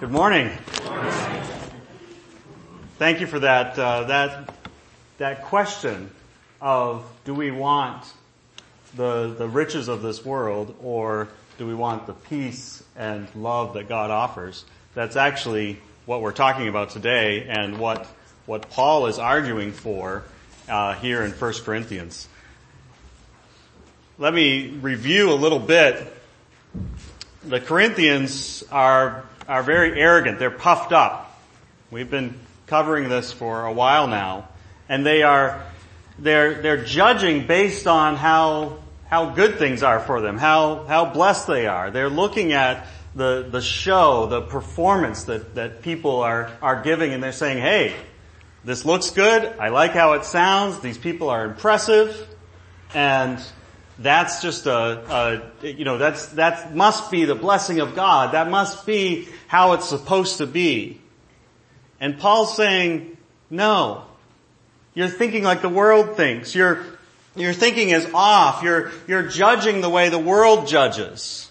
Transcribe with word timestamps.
Good 0.00 0.12
morning. 0.12 0.48
Thank 2.96 3.20
you 3.20 3.26
for 3.26 3.40
that, 3.40 3.78
uh, 3.78 4.04
that, 4.04 4.54
that 5.18 5.44
question 5.44 6.10
of 6.58 7.04
do 7.26 7.34
we 7.34 7.50
want 7.50 8.02
the, 8.96 9.34
the 9.36 9.46
riches 9.46 9.88
of 9.88 10.00
this 10.00 10.24
world 10.24 10.74
or 10.82 11.28
do 11.58 11.66
we 11.66 11.74
want 11.74 12.06
the 12.06 12.14
peace 12.14 12.82
and 12.96 13.28
love 13.34 13.74
that 13.74 13.90
God 13.90 14.10
offers? 14.10 14.64
That's 14.94 15.16
actually 15.16 15.78
what 16.06 16.22
we're 16.22 16.32
talking 16.32 16.68
about 16.68 16.88
today 16.88 17.46
and 17.46 17.78
what, 17.78 18.06
what 18.46 18.70
Paul 18.70 19.06
is 19.06 19.18
arguing 19.18 19.72
for 19.72 20.24
uh, 20.66 20.94
here 20.94 21.22
in 21.22 21.32
1 21.32 21.52
Corinthians. 21.62 22.26
Let 24.16 24.32
me 24.32 24.68
review 24.68 25.30
a 25.30 25.36
little 25.36 25.58
bit. 25.58 26.10
The 27.44 27.60
Corinthians 27.60 28.64
are 28.72 29.26
are 29.50 29.64
very 29.64 30.00
arrogant. 30.00 30.38
They're 30.38 30.50
puffed 30.52 30.92
up. 30.92 31.36
We've 31.90 32.08
been 32.08 32.38
covering 32.68 33.08
this 33.08 33.32
for 33.32 33.64
a 33.64 33.72
while 33.72 34.06
now. 34.06 34.48
And 34.88 35.04
they 35.04 35.24
are, 35.24 35.66
they're, 36.20 36.62
they're 36.62 36.84
judging 36.84 37.48
based 37.48 37.88
on 37.88 38.14
how, 38.14 38.78
how 39.08 39.30
good 39.30 39.58
things 39.58 39.82
are 39.82 39.98
for 39.98 40.20
them, 40.20 40.38
how, 40.38 40.84
how 40.84 41.06
blessed 41.06 41.48
they 41.48 41.66
are. 41.66 41.90
They're 41.90 42.08
looking 42.08 42.52
at 42.52 42.86
the, 43.16 43.48
the 43.50 43.60
show, 43.60 44.26
the 44.26 44.40
performance 44.40 45.24
that, 45.24 45.56
that 45.56 45.82
people 45.82 46.20
are, 46.20 46.48
are 46.62 46.80
giving 46.80 47.12
and 47.12 47.20
they're 47.20 47.32
saying, 47.32 47.58
hey, 47.58 47.96
this 48.64 48.84
looks 48.84 49.10
good. 49.10 49.42
I 49.58 49.70
like 49.70 49.90
how 49.90 50.12
it 50.12 50.24
sounds. 50.24 50.78
These 50.78 50.98
people 50.98 51.28
are 51.28 51.44
impressive. 51.44 52.28
And 52.94 53.42
that's 54.00 54.40
just 54.40 54.66
a, 54.66 55.42
a, 55.62 55.66
you 55.66 55.84
know, 55.84 55.98
that's, 55.98 56.28
that 56.28 56.74
must 56.74 57.10
be 57.10 57.26
the 57.26 57.34
blessing 57.34 57.80
of 57.80 57.94
God. 57.94 58.32
That 58.32 58.50
must 58.50 58.86
be 58.86 59.28
how 59.46 59.74
it's 59.74 59.88
supposed 59.88 60.38
to 60.38 60.46
be. 60.46 61.00
And 62.00 62.18
Paul's 62.18 62.56
saying, 62.56 63.18
no. 63.50 64.04
You're 64.94 65.08
thinking 65.08 65.44
like 65.44 65.60
the 65.60 65.68
world 65.68 66.16
thinks. 66.16 66.54
Your, 66.54 66.84
your 67.36 67.52
thinking 67.52 67.90
is 67.90 68.08
off. 68.14 68.62
You're, 68.62 68.90
you're 69.06 69.28
judging 69.28 69.82
the 69.82 69.90
way 69.90 70.08
the 70.08 70.18
world 70.18 70.66
judges. 70.66 71.50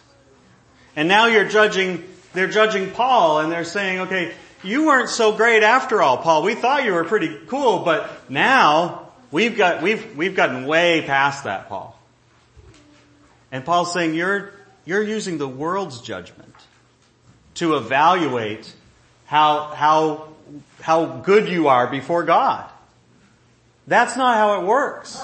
And 0.96 1.08
now 1.08 1.28
you're 1.28 1.48
judging, 1.48 2.04
they're 2.34 2.48
judging 2.48 2.90
Paul 2.90 3.42
and 3.42 3.52
they're 3.52 3.64
saying, 3.64 4.00
okay, 4.02 4.34
you 4.64 4.88
weren't 4.88 5.10
so 5.10 5.38
great 5.38 5.62
after 5.62 6.02
all, 6.02 6.18
Paul. 6.18 6.42
We 6.42 6.56
thought 6.56 6.84
you 6.84 6.94
were 6.94 7.06
pretty 7.06 7.38
cool, 7.48 7.80
but 7.80 8.30
now 8.30 9.12
we've 9.30 9.56
got, 9.56 9.84
we've, 9.84 10.18
we've 10.18 10.36
gotten 10.36 10.66
way 10.66 11.04
past 11.06 11.44
that, 11.44 11.70
Paul. 11.70 11.99
And 13.52 13.66
Paul's 13.66 13.94
saying 13.94 14.14
you're, 14.14 14.52
you're 14.86 15.04
using 15.04 15.38
the 15.38 15.48
world's 15.48 16.02
judgment 16.02 16.54
to 17.56 17.76
evaluate 17.76 18.74
how, 19.26 19.66
how, 19.66 20.30
how 20.82 21.06
good 21.06 21.50
you 21.50 21.68
are 21.68 21.88
before 21.88 22.24
God. 22.24 22.70
That's 23.88 24.16
not 24.16 24.38
how 24.38 24.62
it 24.62 24.66
works. 24.66 25.22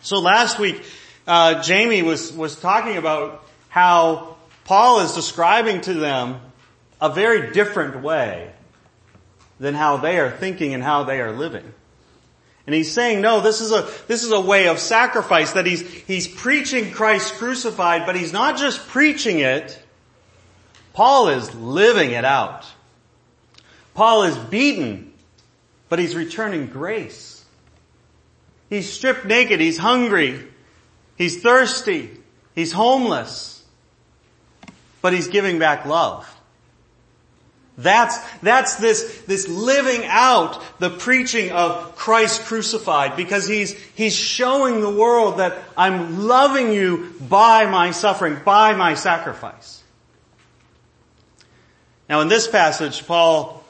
So 0.00 0.18
last 0.18 0.58
week, 0.58 0.82
uh, 1.26 1.62
Jamie 1.62 2.02
was, 2.02 2.32
was 2.32 2.58
talking 2.58 2.96
about 2.96 3.44
how 3.68 4.36
Paul 4.64 5.00
is 5.00 5.12
describing 5.12 5.82
to 5.82 5.94
them 5.94 6.40
a 7.00 7.10
very 7.10 7.52
different 7.52 8.02
way 8.02 8.50
than 9.60 9.74
how 9.74 9.98
they 9.98 10.18
are 10.18 10.30
thinking 10.30 10.74
and 10.74 10.82
how 10.82 11.04
they 11.04 11.20
are 11.20 11.32
living. 11.32 11.72
And 12.66 12.74
he's 12.74 12.92
saying, 12.92 13.20
no, 13.20 13.40
this 13.40 13.60
is 13.60 13.72
a, 13.72 13.88
this 14.06 14.22
is 14.22 14.30
a 14.30 14.40
way 14.40 14.68
of 14.68 14.78
sacrifice 14.78 15.52
that 15.52 15.66
he's, 15.66 15.82
he's 15.82 16.28
preaching 16.28 16.92
Christ 16.92 17.34
crucified, 17.34 18.06
but 18.06 18.14
he's 18.14 18.32
not 18.32 18.56
just 18.56 18.86
preaching 18.88 19.40
it. 19.40 19.82
Paul 20.92 21.28
is 21.28 21.52
living 21.54 22.12
it 22.12 22.24
out. 22.24 22.66
Paul 23.94 24.24
is 24.24 24.36
beaten, 24.36 25.12
but 25.88 25.98
he's 25.98 26.14
returning 26.14 26.66
grace. 26.66 27.44
He's 28.70 28.90
stripped 28.90 29.26
naked. 29.26 29.60
He's 29.60 29.76
hungry. 29.78 30.46
He's 31.16 31.42
thirsty. 31.42 32.10
He's 32.54 32.72
homeless. 32.72 33.62
But 35.02 35.12
he's 35.12 35.28
giving 35.28 35.58
back 35.58 35.84
love. 35.84 36.28
That's, 37.78 38.18
that's 38.40 38.76
this, 38.76 39.22
this 39.26 39.48
living 39.48 40.04
out 40.04 40.62
the 40.78 40.90
preaching 40.90 41.52
of 41.52 41.96
Christ 41.96 42.44
crucified 42.44 43.16
because 43.16 43.48
he's, 43.48 43.72
he's 43.94 44.14
showing 44.14 44.80
the 44.80 44.90
world 44.90 45.38
that 45.38 45.56
I'm 45.76 46.26
loving 46.26 46.72
you 46.72 47.14
by 47.20 47.64
my 47.64 47.92
suffering, 47.92 48.38
by 48.44 48.74
my 48.74 48.94
sacrifice. 48.94 49.82
Now 52.10 52.20
in 52.20 52.28
this 52.28 52.46
passage, 52.46 53.06
Paul, 53.06 53.64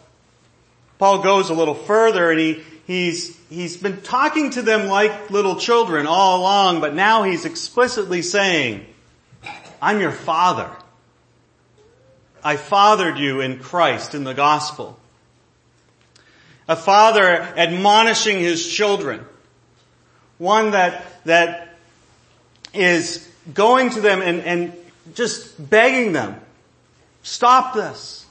Paul 0.99 1.23
goes 1.23 1.51
a 1.51 1.55
little 1.55 1.77
further 1.77 2.33
and 2.33 2.41
he, 2.41 2.63
he's, 2.89 3.39
he's 3.49 3.77
been 3.77 4.01
talking 4.03 4.51
to 4.51 4.63
them 4.63 4.89
like 4.89 5.31
little 5.31 5.55
children 5.55 6.09
all 6.09 6.41
along, 6.41 6.81
but 6.81 6.93
now 6.93 7.23
he's 7.23 7.45
explicitly 7.45 8.23
saying, 8.23 8.85
I'm 9.81 10.01
your 10.01 10.11
father. 10.11 10.71
I 12.45 12.57
fathered 12.57 13.19
you 13.19 13.41
in 13.41 13.59
Christ, 13.59 14.15
in 14.15 14.25
the 14.25 14.35
gospel. 14.35 14.99
A 16.69 16.77
father 16.77 17.25
admonishing 17.29 18.39
his 18.39 18.67
children. 18.67 19.25
One 20.39 20.73
that, 20.73 21.05
that 21.25 21.77
is 22.75 23.29
going 23.53 23.91
to 23.91 24.01
them 24.01 24.23
and, 24.23 24.41
and 24.41 24.73
just 25.15 25.71
begging 25.71 26.13
them, 26.13 26.41
stop 27.23 27.75
this. 27.75 28.27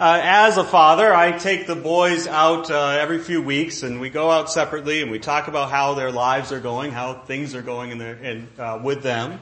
Uh, 0.00 0.20
as 0.22 0.56
a 0.56 0.64
father, 0.64 1.12
I 1.12 1.32
take 1.32 1.66
the 1.66 1.74
boys 1.74 2.26
out 2.26 2.70
uh, 2.70 2.98
every 3.00 3.18
few 3.18 3.42
weeks, 3.42 3.82
and 3.82 4.00
we 4.00 4.10
go 4.10 4.30
out 4.30 4.50
separately, 4.50 5.02
and 5.02 5.10
we 5.10 5.18
talk 5.18 5.48
about 5.48 5.70
how 5.70 5.94
their 5.94 6.12
lives 6.12 6.52
are 6.52 6.60
going, 6.60 6.92
how 6.92 7.14
things 7.14 7.54
are 7.54 7.62
going 7.62 7.90
in 7.90 7.98
their, 7.98 8.14
in, 8.14 8.48
uh, 8.58 8.80
with 8.82 9.02
them. 9.02 9.40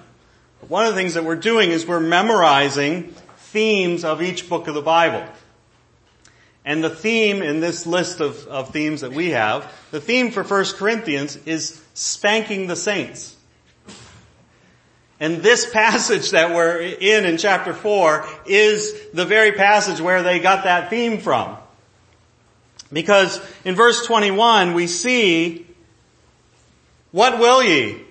One 0.69 0.87
of 0.87 0.95
the 0.95 1.01
things 1.01 1.15
that 1.15 1.25
we're 1.25 1.37
doing 1.37 1.71
is 1.71 1.87
we're 1.87 2.01
memorizing 2.01 3.15
themes 3.37 4.05
of 4.05 4.23
each 4.23 4.49
book 4.49 4.69
of 4.69 4.75
the 4.75 4.83
Bible. 4.83 5.27
And 6.65 6.85
the 6.85 6.91
theme 6.91 7.43
in 7.43 7.61
this 7.61 7.87
list 7.87 8.21
of, 8.21 8.47
of 8.47 8.71
themes 8.71 9.01
that 9.01 9.13
we 9.13 9.31
have, 9.31 9.73
the 9.91 10.01
theme 10.01 10.31
for 10.31 10.45
1 10.45 10.65
Corinthians 10.77 11.37
is 11.47 11.83
spanking 11.95 12.67
the 12.67 12.77
saints. 12.77 13.37
And 15.19 15.39
this 15.39 15.71
passage 15.71 16.31
that 16.31 16.55
we're 16.55 16.81
in 16.81 17.25
in 17.25 17.37
chapter 17.39 17.73
4 17.73 18.27
is 18.47 18.95
the 19.13 19.25
very 19.25 19.53
passage 19.53 20.01
where 20.01 20.23
they 20.23 20.39
got 20.39 20.65
that 20.65 20.91
theme 20.91 21.19
from. 21.19 21.57
Because 22.93 23.41
in 23.65 23.75
verse 23.75 24.05
21 24.07 24.75
we 24.75 24.87
see, 24.87 25.67
what 27.13 27.39
will 27.39 27.63
ye? 27.63 28.05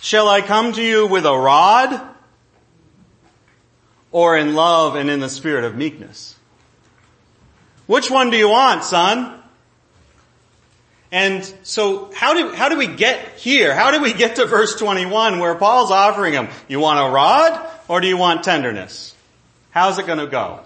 Shall 0.00 0.28
I 0.28 0.40
come 0.40 0.72
to 0.72 0.82
you 0.82 1.06
with 1.06 1.26
a 1.26 1.36
rod 1.36 2.00
or 4.10 4.36
in 4.36 4.54
love 4.54 4.96
and 4.96 5.10
in 5.10 5.20
the 5.20 5.28
spirit 5.28 5.64
of 5.64 5.76
meekness? 5.76 6.36
Which 7.86 8.10
one 8.10 8.30
do 8.30 8.36
you 8.36 8.48
want, 8.48 8.84
son? 8.84 9.40
And 11.12 11.44
so 11.64 12.10
how 12.14 12.34
do, 12.34 12.54
how 12.54 12.68
do 12.68 12.78
we 12.78 12.86
get 12.86 13.36
here? 13.36 13.74
How 13.74 13.90
do 13.90 14.00
we 14.00 14.12
get 14.12 14.36
to 14.36 14.46
verse 14.46 14.76
21 14.76 15.38
where 15.38 15.54
Paul's 15.56 15.90
offering 15.90 16.32
him, 16.32 16.48
you 16.68 16.80
want 16.80 17.00
a 17.00 17.12
rod 17.12 17.68
or 17.88 18.00
do 18.00 18.06
you 18.06 18.16
want 18.16 18.44
tenderness? 18.44 19.14
How's 19.70 19.98
it 19.98 20.06
gonna 20.06 20.28
go? 20.28 20.60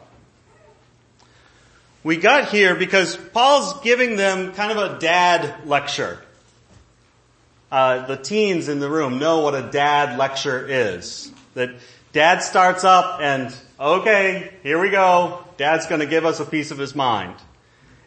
We 2.05 2.19
got 2.19 2.51
here 2.51 2.75
because 2.75 3.17
Paul's 3.17 3.81
giving 3.81 4.17
them 4.17 4.53
kind 4.53 4.71
of 4.71 4.77
a 4.77 4.99
dad 5.01 5.67
lecture. 5.67 6.24
Uh, 7.71 8.07
the 8.07 8.17
teens 8.17 8.69
in 8.69 8.79
the 8.79 8.89
room 8.89 9.19
know 9.19 9.41
what 9.41 9.55
a 9.55 9.63
dad 9.63 10.19
lecture 10.19 10.67
is. 10.69 11.33
That 11.55 11.71
dad 12.13 12.39
starts 12.39 12.85
up 12.85 13.21
and, 13.21 13.55
okay, 13.79 14.53
here 14.63 14.79
we 14.79 14.91
go. 14.91 15.45
Dad's 15.57 15.87
gonna 15.87 16.07
give 16.07 16.25
us 16.25 16.41
a 16.41 16.45
piece 16.45 16.71
of 16.71 16.79
his 16.79 16.95
mind. 16.95 17.35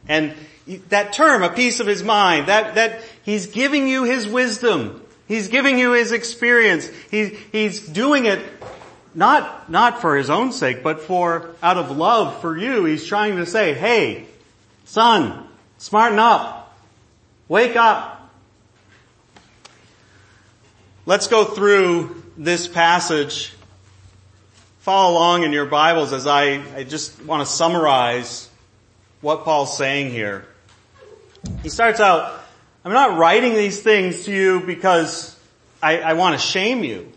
And 0.07 0.33
that 0.89 1.13
term, 1.13 1.43
a 1.43 1.49
piece 1.49 1.79
of 1.79 1.87
his 1.87 2.03
mind, 2.03 2.47
that, 2.47 2.75
that 2.75 3.01
he's 3.23 3.47
giving 3.47 3.87
you 3.87 4.03
his 4.03 4.27
wisdom. 4.27 5.01
He's 5.27 5.49
giving 5.49 5.77
you 5.77 5.91
his 5.91 6.11
experience. 6.13 6.89
He, 7.11 7.37
he's 7.51 7.85
doing 7.85 8.25
it 8.25 8.39
not, 9.13 9.69
not 9.69 9.99
for 9.99 10.15
his 10.15 10.29
own 10.29 10.51
sake, 10.51 10.83
but 10.83 11.01
for, 11.01 11.55
out 11.61 11.77
of 11.77 11.95
love 11.95 12.39
for 12.39 12.55
you. 12.55 12.85
He's 12.85 13.05
trying 13.05 13.37
to 13.37 13.45
say, 13.45 13.73
hey, 13.73 14.27
son, 14.85 15.47
smarten 15.77 16.19
up. 16.19 16.77
Wake 17.47 17.75
up. 17.75 18.16
Let's 21.07 21.29
go 21.29 21.45
through 21.45 22.21
this 22.35 22.67
passage. 22.67 23.53
Follow 24.79 25.13
along 25.13 25.43
in 25.43 25.53
your 25.53 25.65
Bibles 25.65 26.11
as 26.11 26.27
I, 26.27 26.61
I 26.75 26.83
just 26.83 27.23
want 27.23 27.47
to 27.47 27.49
summarize 27.49 28.49
what 29.21 29.45
Paul's 29.45 29.77
saying 29.77 30.11
here. 30.11 30.45
He 31.63 31.69
starts 31.69 32.01
out, 32.01 32.43
I'm 32.83 32.91
not 32.91 33.17
writing 33.17 33.53
these 33.53 33.81
things 33.81 34.25
to 34.25 34.33
you 34.33 34.59
because 34.59 35.39
I, 35.81 35.99
I 35.99 36.13
want 36.15 36.37
to 36.37 36.45
shame 36.45 36.83
you, 36.83 37.09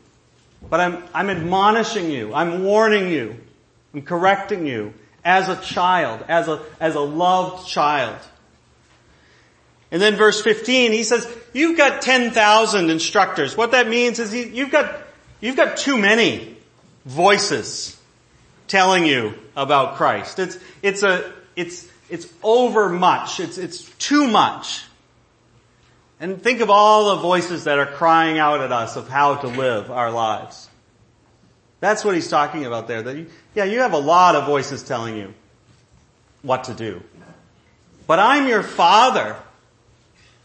but 0.70 0.78
I'm, 0.78 1.02
I'm 1.12 1.28
admonishing 1.28 2.12
you. 2.12 2.32
I'm 2.32 2.62
warning 2.62 3.08
you. 3.10 3.38
I'm 3.92 4.02
correcting 4.02 4.68
you 4.68 4.94
as 5.24 5.48
a 5.48 5.56
child, 5.56 6.24
as 6.28 6.46
a, 6.46 6.62
as 6.78 6.94
a 6.94 7.00
loved 7.00 7.66
child. 7.66 8.20
And 9.90 10.00
then 10.00 10.16
verse 10.16 10.40
15, 10.40 10.92
he 10.92 11.02
says, 11.02 11.26
you've 11.52 11.76
got 11.76 12.02
10,000 12.02 12.90
instructors. 12.90 13.56
What 13.56 13.72
that 13.72 13.88
means 13.88 14.18
is 14.18 14.32
you've 14.32 14.70
got, 14.70 14.94
you've 15.40 15.56
got 15.56 15.76
too 15.76 15.98
many 15.98 16.56
voices 17.04 17.98
telling 18.68 19.04
you 19.04 19.34
about 19.56 19.96
Christ. 19.96 20.38
It's, 20.38 20.58
it's 20.80 21.02
a, 21.02 21.32
it's, 21.56 21.88
it's 22.08 22.32
over 22.42 22.88
much. 22.88 23.40
It's, 23.40 23.58
it's 23.58 23.82
too 23.98 24.28
much. 24.28 24.84
And 26.20 26.40
think 26.40 26.60
of 26.60 26.70
all 26.70 27.16
the 27.16 27.22
voices 27.22 27.64
that 27.64 27.78
are 27.78 27.86
crying 27.86 28.38
out 28.38 28.60
at 28.60 28.70
us 28.70 28.96
of 28.96 29.08
how 29.08 29.36
to 29.36 29.48
live 29.48 29.90
our 29.90 30.12
lives. 30.12 30.68
That's 31.80 32.04
what 32.04 32.14
he's 32.14 32.28
talking 32.28 32.66
about 32.66 32.86
there. 32.88 33.02
That 33.02 33.16
you, 33.16 33.26
yeah, 33.54 33.64
you 33.64 33.80
have 33.80 33.94
a 33.94 33.98
lot 33.98 34.36
of 34.36 34.44
voices 34.44 34.82
telling 34.82 35.16
you 35.16 35.32
what 36.42 36.64
to 36.64 36.74
do. 36.74 37.02
But 38.06 38.18
I'm 38.18 38.46
your 38.46 38.62
father. 38.62 39.36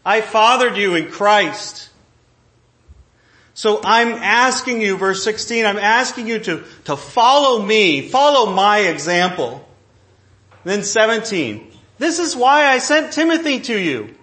I 0.06 0.20
fathered 0.20 0.76
you 0.76 0.94
in 0.94 1.10
Christ. 1.10 1.90
So 3.54 3.80
I'm 3.82 4.12
asking 4.12 4.80
you, 4.80 4.96
verse 4.96 5.24
16, 5.24 5.66
I'm 5.66 5.78
asking 5.78 6.28
you 6.28 6.38
to, 6.38 6.62
to 6.84 6.96
follow 6.96 7.60
me, 7.60 8.08
follow 8.08 8.52
my 8.52 8.78
example. 8.82 9.68
Then 10.62 10.84
17, 10.84 11.72
this 11.98 12.20
is 12.20 12.36
why 12.36 12.66
I 12.66 12.78
sent 12.78 13.14
Timothy 13.14 13.58
to 13.62 13.76
you. 13.76 14.14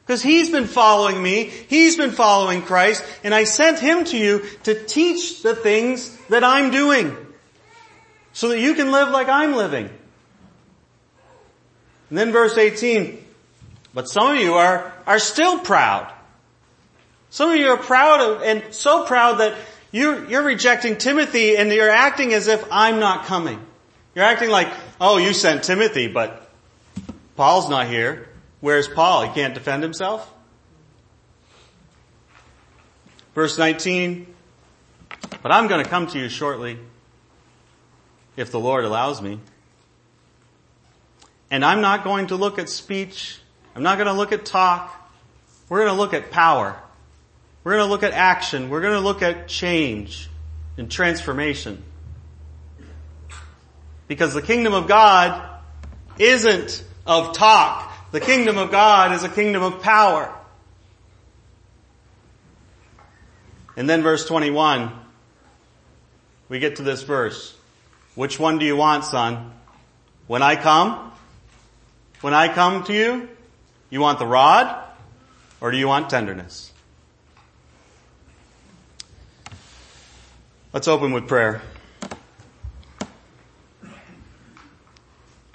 Because 0.00 0.22
he's 0.22 0.48
been 0.48 0.66
following 0.66 1.22
me, 1.22 1.44
he's 1.44 1.98
been 1.98 2.12
following 2.12 2.62
Christ, 2.62 3.04
and 3.22 3.34
I 3.34 3.44
sent 3.44 3.80
him 3.80 4.04
to 4.06 4.16
you 4.16 4.46
to 4.62 4.86
teach 4.86 5.42
the 5.42 5.54
things 5.54 6.16
that 6.28 6.42
I'm 6.42 6.70
doing. 6.70 7.14
So 8.32 8.48
that 8.48 8.60
you 8.60 8.72
can 8.72 8.92
live 8.92 9.10
like 9.10 9.28
I'm 9.28 9.54
living. 9.54 9.90
And 12.08 12.16
then 12.16 12.32
verse 12.32 12.56
18, 12.56 13.22
but 13.98 14.08
some 14.08 14.30
of 14.30 14.40
you 14.40 14.54
are, 14.54 14.92
are 15.08 15.18
still 15.18 15.58
proud. 15.58 16.08
Some 17.30 17.50
of 17.50 17.56
you 17.56 17.66
are 17.70 17.76
proud 17.76 18.20
of, 18.20 18.42
and 18.44 18.72
so 18.72 19.04
proud 19.04 19.38
that 19.38 19.56
you're, 19.90 20.30
you're 20.30 20.44
rejecting 20.44 20.98
Timothy 20.98 21.56
and 21.56 21.72
you're 21.72 21.90
acting 21.90 22.32
as 22.32 22.46
if 22.46 22.64
I'm 22.70 23.00
not 23.00 23.24
coming. 23.24 23.60
You're 24.14 24.24
acting 24.24 24.50
like, 24.50 24.68
oh, 25.00 25.16
you 25.16 25.32
sent 25.32 25.64
Timothy, 25.64 26.06
but 26.06 26.48
Paul's 27.34 27.68
not 27.68 27.88
here. 27.88 28.28
Where's 28.60 28.86
Paul? 28.86 29.26
He 29.26 29.34
can't 29.34 29.52
defend 29.52 29.82
himself? 29.82 30.32
Verse 33.34 33.58
19, 33.58 34.32
but 35.42 35.50
I'm 35.50 35.66
going 35.66 35.82
to 35.82 35.90
come 35.90 36.06
to 36.06 36.20
you 36.20 36.28
shortly 36.28 36.78
if 38.36 38.52
the 38.52 38.60
Lord 38.60 38.84
allows 38.84 39.20
me. 39.20 39.40
And 41.50 41.64
I'm 41.64 41.80
not 41.80 42.04
going 42.04 42.28
to 42.28 42.36
look 42.36 42.60
at 42.60 42.68
speech. 42.68 43.40
I'm 43.78 43.84
not 43.84 43.96
going 43.96 44.08
to 44.08 44.12
look 44.12 44.32
at 44.32 44.44
talk. 44.44 44.92
We're 45.68 45.84
going 45.84 45.94
to 45.94 45.96
look 45.96 46.12
at 46.12 46.32
power. 46.32 46.76
We're 47.62 47.74
going 47.74 47.86
to 47.86 47.88
look 47.88 48.02
at 48.02 48.10
action. 48.10 48.70
We're 48.70 48.80
going 48.80 48.94
to 48.94 49.00
look 49.00 49.22
at 49.22 49.46
change 49.46 50.28
and 50.76 50.90
transformation. 50.90 51.84
Because 54.08 54.34
the 54.34 54.42
kingdom 54.42 54.74
of 54.74 54.88
God 54.88 55.60
isn't 56.18 56.82
of 57.06 57.36
talk. 57.36 57.92
The 58.10 58.18
kingdom 58.18 58.58
of 58.58 58.72
God 58.72 59.12
is 59.12 59.22
a 59.22 59.28
kingdom 59.28 59.62
of 59.62 59.80
power. 59.80 60.34
And 63.76 63.88
then 63.88 64.02
verse 64.02 64.26
21, 64.26 64.90
we 66.48 66.58
get 66.58 66.74
to 66.76 66.82
this 66.82 67.04
verse. 67.04 67.56
Which 68.16 68.40
one 68.40 68.58
do 68.58 68.66
you 68.66 68.74
want, 68.74 69.04
son? 69.04 69.52
When 70.26 70.42
I 70.42 70.56
come? 70.56 71.12
When 72.22 72.34
I 72.34 72.52
come 72.52 72.82
to 72.82 72.92
you? 72.92 73.28
You 73.90 74.00
want 74.00 74.18
the 74.18 74.26
rod? 74.26 74.84
Or 75.60 75.70
do 75.70 75.76
you 75.76 75.88
want 75.88 76.08
tenderness? 76.08 76.72
Let's 80.72 80.86
open 80.86 81.12
with 81.12 81.26
prayer. 81.26 81.62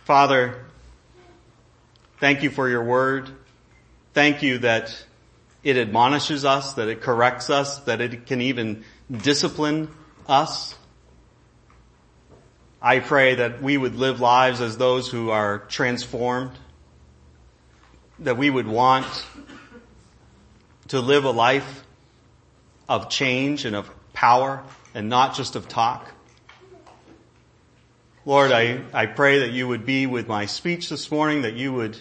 Father, 0.03 0.65
thank 2.19 2.44
you 2.44 2.50
for 2.50 2.68
your 2.68 2.83
word. 2.83 3.30
Thank 4.13 4.44
you 4.44 4.57
that 4.59 5.06
it 5.63 5.77
admonishes 5.77 6.44
us, 6.44 6.74
that 6.74 6.89
it 6.89 7.01
corrects 7.01 7.50
us, 7.50 7.80
that 7.81 8.01
it 8.01 8.25
can 8.25 8.41
even 8.41 8.83
discipline 9.09 9.89
us. 10.27 10.75
I 12.81 13.00
pray 13.00 13.35
that 13.35 13.62
we 13.62 13.77
would 13.77 13.95
live 13.95 14.19
lives 14.19 14.59
as 14.59 14.77
those 14.77 15.09
who 15.09 15.30
are 15.30 15.59
transformed, 15.59 16.51
that 18.19 18.38
we 18.38 18.50
would 18.50 18.68
want 18.68 19.25
to 20.89 21.00
live 21.00 21.25
a 21.25 21.31
life 21.31 21.83
of 22.88 23.10
change 23.10 23.65
and 23.65 23.75
of 23.75 23.89
power 24.13 24.63
and 24.94 25.10
not 25.10 25.36
just 25.36 25.56
of 25.56 25.68
talk. 25.68 26.12
Lord, 28.25 28.51
I, 28.51 28.81
I 28.94 29.07
pray 29.07 29.39
that 29.39 29.51
you 29.51 29.68
would 29.68 29.86
be 29.86 30.06
with 30.06 30.27
my 30.27 30.45
speech 30.45 30.89
this 30.89 31.12
morning, 31.12 31.42
that 31.42 31.56
you 31.56 31.74
would 31.74 31.98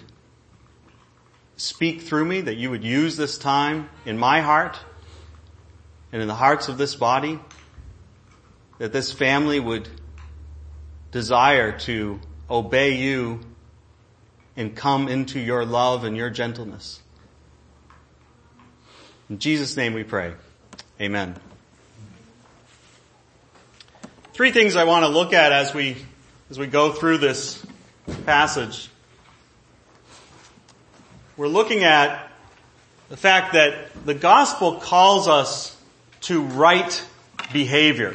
speak 1.57 2.03
through 2.03 2.25
me, 2.25 2.43
that 2.43 2.57
you 2.57 2.71
would 2.71 2.85
use 2.85 3.17
this 3.17 3.39
time 3.39 3.89
in 4.05 4.19
my 4.19 4.41
heart 4.41 4.79
and 6.13 6.23
in 6.23 6.29
the 6.29 6.35
hearts 6.35 6.69
of 6.69 6.79
this 6.79 6.95
body, 6.95 7.41
that 8.79 8.93
this 8.93 9.11
family 9.11 9.59
would 9.59 9.89
desire 11.11 11.77
to 11.81 12.21
obey 12.51 12.97
you 12.97 13.41
and 14.57 14.75
come 14.77 15.09
into 15.09 15.41
your 15.41 15.65
love 15.65 16.05
and 16.05 16.17
your 16.17 16.31
gentleness. 16.31 17.01
In 19.31 19.39
Jesus' 19.39 19.77
name 19.77 19.95
we 19.95 20.05
pray. 20.05 20.35
Amen. 21.01 21.37
Three 24.35 24.51
things 24.51 24.77
I 24.77 24.85
want 24.85 25.05
to 25.05 25.09
look 25.09 25.33
at 25.33 25.53
as 25.53 25.75
we, 25.75 25.97
as 26.51 26.59
we 26.59 26.67
go 26.67 26.93
through 26.93 27.19
this 27.19 27.65
passage. 28.25 28.89
We're 31.37 31.49
looking 31.49 31.85
at 31.85 32.31
the 33.09 33.17
fact 33.17 33.55
that 33.55 34.05
the 34.05 34.15
gospel 34.15 34.77
calls 34.77 35.29
us 35.29 35.77
to 36.23 36.43
right 36.43 37.07
behavior. 37.53 38.15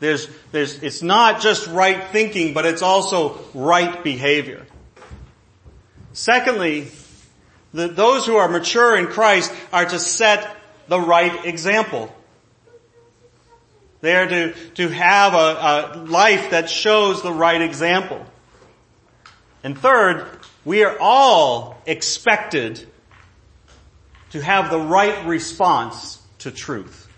There's, 0.00 0.28
there's, 0.52 0.82
it's 0.82 1.02
not 1.02 1.40
just 1.40 1.66
right 1.66 2.08
thinking, 2.08 2.54
but 2.54 2.66
it's 2.66 2.82
also 2.82 3.40
right 3.54 4.02
behavior. 4.02 4.64
Secondly, 6.18 6.88
the, 7.72 7.86
those 7.86 8.26
who 8.26 8.34
are 8.34 8.48
mature 8.48 8.96
in 8.96 9.06
Christ 9.06 9.54
are 9.72 9.84
to 9.84 10.00
set 10.00 10.56
the 10.88 11.00
right 11.00 11.46
example. 11.46 12.12
They 14.00 14.16
are 14.16 14.26
to, 14.26 14.52
to 14.52 14.88
have 14.88 15.34
a, 15.34 15.36
a 15.36 15.96
life 16.08 16.50
that 16.50 16.68
shows 16.68 17.22
the 17.22 17.32
right 17.32 17.62
example. 17.62 18.26
And 19.62 19.78
third, 19.78 20.26
we 20.64 20.82
are 20.82 20.98
all 20.98 21.80
expected 21.86 22.84
to 24.30 24.40
have 24.40 24.70
the 24.70 24.80
right 24.80 25.24
response 25.24 26.20
to 26.38 26.50
truth. 26.50 27.08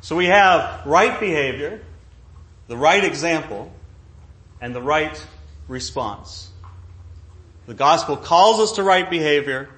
So 0.00 0.14
we 0.14 0.26
have 0.26 0.86
right 0.86 1.18
behavior, 1.18 1.80
the 2.68 2.76
right 2.76 3.02
example, 3.02 3.72
and 4.60 4.72
the 4.72 4.80
right 4.82 5.20
response. 5.66 6.45
The 7.66 7.74
gospel 7.74 8.16
calls 8.16 8.60
us 8.60 8.72
to 8.76 8.82
right 8.82 9.08
behavior. 9.08 9.68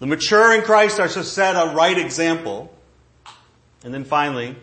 The 0.00 0.06
mature 0.06 0.54
in 0.54 0.62
Christ 0.62 0.98
are 0.98 1.08
to 1.08 1.24
set 1.24 1.54
a 1.54 1.74
right 1.74 1.96
example. 1.96 2.74
And 3.84 3.94
then 3.94 4.04
finally, 4.04 4.56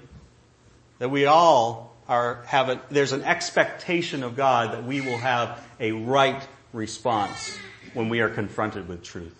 that 0.99 1.09
we 1.09 1.25
all 1.25 1.95
are, 2.07 2.43
have 2.45 2.69
a, 2.69 2.81
there's 2.89 3.13
an 3.13 3.23
expectation 3.23 4.23
of 4.23 4.35
God 4.35 4.73
that 4.73 4.85
we 4.85 4.99
will 4.99 5.17
have 5.17 5.65
a 5.79 5.93
right 5.93 6.45
response 6.73 7.57
when 7.93 8.09
we 8.09 8.19
are 8.19 8.29
confronted 8.29 8.87
with 8.87 9.01
truth. 9.01 9.35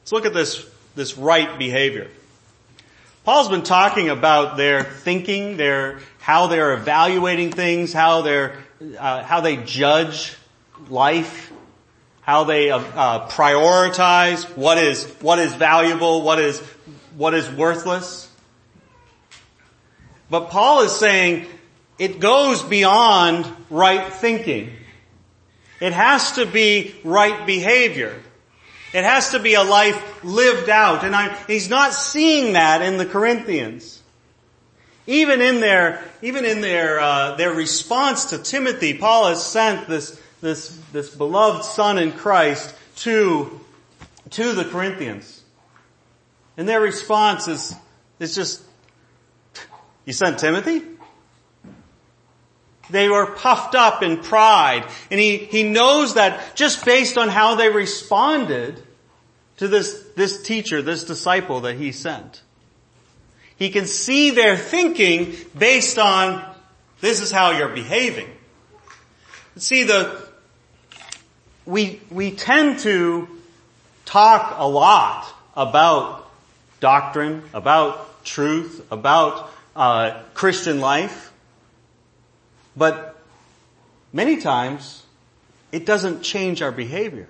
Let's 0.00 0.12
look 0.12 0.24
at 0.24 0.32
this, 0.32 0.66
this 0.94 1.18
right 1.18 1.58
behavior. 1.58 2.08
Paul's 3.24 3.48
been 3.48 3.62
talking 3.62 4.08
about 4.08 4.56
their 4.56 4.82
thinking, 4.82 5.58
their, 5.58 6.00
how 6.20 6.46
they're 6.46 6.72
evaluating 6.72 7.52
things, 7.52 7.92
how 7.92 8.22
they're, 8.22 8.56
uh, 8.98 9.22
how 9.22 9.42
they 9.42 9.58
judge 9.58 10.34
life, 10.88 11.52
how 12.22 12.44
they 12.44 12.70
uh, 12.70 12.78
uh, 12.78 13.28
prioritize 13.28 14.44
what 14.56 14.78
is, 14.78 15.04
what 15.20 15.38
is 15.38 15.54
valuable, 15.54 16.22
what 16.22 16.38
is 16.38 16.60
what 17.16 17.34
is 17.34 17.50
worthless. 17.50 18.30
But 20.30 20.50
Paul 20.50 20.82
is 20.82 20.92
saying 20.92 21.46
it 21.98 22.20
goes 22.20 22.62
beyond 22.62 23.50
right 23.68 24.10
thinking. 24.12 24.72
It 25.80 25.92
has 25.92 26.32
to 26.32 26.46
be 26.46 26.94
right 27.04 27.46
behavior. 27.46 28.18
It 28.92 29.04
has 29.04 29.32
to 29.32 29.38
be 29.38 29.54
a 29.54 29.62
life 29.62 30.24
lived 30.24 30.68
out. 30.68 31.04
And 31.04 31.14
I, 31.14 31.34
he's 31.46 31.68
not 31.68 31.92
seeing 31.94 32.54
that 32.54 32.82
in 32.82 32.96
the 32.96 33.06
Corinthians. 33.06 34.02
Even 35.06 35.40
in 35.40 35.60
their, 35.60 36.04
even 36.22 36.44
in 36.44 36.60
their, 36.60 37.00
uh, 37.00 37.34
their 37.36 37.52
response 37.52 38.26
to 38.26 38.38
Timothy, 38.38 38.94
Paul 38.94 39.28
has 39.28 39.44
sent 39.44 39.88
this, 39.88 40.20
this, 40.40 40.78
this 40.92 41.14
beloved 41.14 41.64
son 41.64 41.98
in 41.98 42.12
Christ 42.12 42.74
to, 42.96 43.60
to 44.30 44.52
the 44.52 44.64
Corinthians. 44.64 45.42
And 46.56 46.68
their 46.68 46.80
response 46.80 47.48
is, 47.48 47.74
is 48.18 48.34
just, 48.34 48.62
you 50.04 50.12
sent 50.12 50.38
Timothy? 50.38 50.82
They 52.90 53.08
were 53.08 53.26
puffed 53.26 53.74
up 53.74 54.02
in 54.02 54.18
pride. 54.18 54.84
And 55.10 55.20
he, 55.20 55.36
he 55.36 55.62
knows 55.62 56.14
that 56.14 56.56
just 56.56 56.84
based 56.84 57.16
on 57.16 57.28
how 57.28 57.54
they 57.54 57.68
responded 57.68 58.82
to 59.58 59.68
this, 59.68 60.04
this 60.16 60.42
teacher, 60.42 60.82
this 60.82 61.04
disciple 61.04 61.60
that 61.62 61.76
he 61.76 61.92
sent. 61.92 62.42
He 63.56 63.70
can 63.70 63.86
see 63.86 64.30
their 64.30 64.56
thinking 64.56 65.34
based 65.56 65.98
on 65.98 66.44
this 67.00 67.20
is 67.20 67.30
how 67.30 67.52
you're 67.52 67.68
behaving. 67.68 68.28
See 69.56 69.84
the, 69.84 70.29
we, 71.66 72.00
we 72.10 72.32
tend 72.32 72.80
to 72.80 73.28
talk 74.04 74.54
a 74.58 74.66
lot 74.66 75.32
about 75.56 76.28
doctrine, 76.80 77.42
about 77.52 78.24
truth, 78.24 78.86
about 78.90 79.50
uh, 79.76 80.22
Christian 80.34 80.80
life, 80.80 81.32
but 82.76 83.20
many 84.12 84.40
times 84.40 85.04
it 85.72 85.86
doesn't 85.86 86.22
change 86.22 86.62
our 86.62 86.72
behavior. 86.72 87.28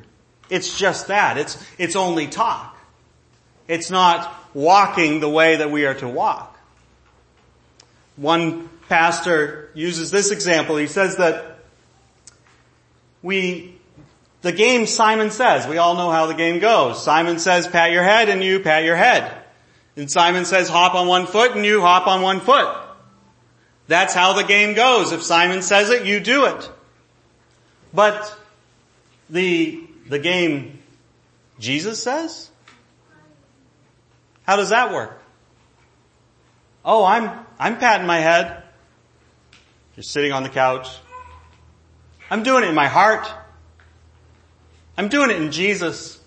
It's 0.48 0.78
just 0.78 1.08
that. 1.08 1.38
It's, 1.38 1.62
it's 1.78 1.96
only 1.96 2.26
talk. 2.26 2.76
It's 3.68 3.90
not 3.90 4.34
walking 4.52 5.20
the 5.20 5.28
way 5.28 5.56
that 5.56 5.70
we 5.70 5.86
are 5.86 5.94
to 5.94 6.08
walk. 6.08 6.58
One 8.16 8.68
pastor 8.88 9.70
uses 9.74 10.10
this 10.10 10.30
example. 10.30 10.76
He 10.76 10.88
says 10.88 11.16
that 11.16 11.58
we, 13.22 13.76
the 14.42 14.52
game 14.52 14.86
Simon 14.86 15.30
says, 15.30 15.66
we 15.66 15.78
all 15.78 15.94
know 15.94 16.10
how 16.10 16.26
the 16.26 16.34
game 16.34 16.58
goes. 16.58 17.02
Simon 17.02 17.38
says 17.38 17.66
pat 17.66 17.92
your 17.92 18.02
head 18.02 18.28
and 18.28 18.42
you 18.42 18.60
pat 18.60 18.84
your 18.84 18.96
head. 18.96 19.34
And 19.96 20.10
Simon 20.10 20.44
says 20.44 20.68
hop 20.68 20.94
on 20.94 21.06
one 21.06 21.26
foot 21.26 21.54
and 21.54 21.64
you 21.64 21.80
hop 21.80 22.06
on 22.06 22.22
one 22.22 22.40
foot. 22.40 22.74
That's 23.86 24.14
how 24.14 24.32
the 24.32 24.44
game 24.44 24.74
goes. 24.74 25.12
If 25.12 25.22
Simon 25.22 25.62
says 25.62 25.90
it, 25.90 26.06
you 26.06 26.20
do 26.20 26.46
it. 26.46 26.70
But 27.92 28.38
the, 29.28 29.84
the 30.08 30.18
game 30.18 30.78
Jesus 31.58 32.02
says, 32.02 32.50
how 34.46 34.56
does 34.56 34.70
that 34.70 34.92
work? 34.92 35.22
Oh, 36.82 37.04
I'm, 37.04 37.30
I'm 37.58 37.76
patting 37.76 38.06
my 38.06 38.18
head. 38.18 38.62
Just 39.96 40.10
sitting 40.12 40.32
on 40.32 40.42
the 40.42 40.48
couch. 40.48 40.88
I'm 42.30 42.42
doing 42.42 42.64
it 42.64 42.68
in 42.68 42.74
my 42.74 42.88
heart. 42.88 43.30
I'm 45.00 45.08
doing 45.08 45.30
it 45.30 45.40
in 45.40 45.50
Jesus. 45.50 46.20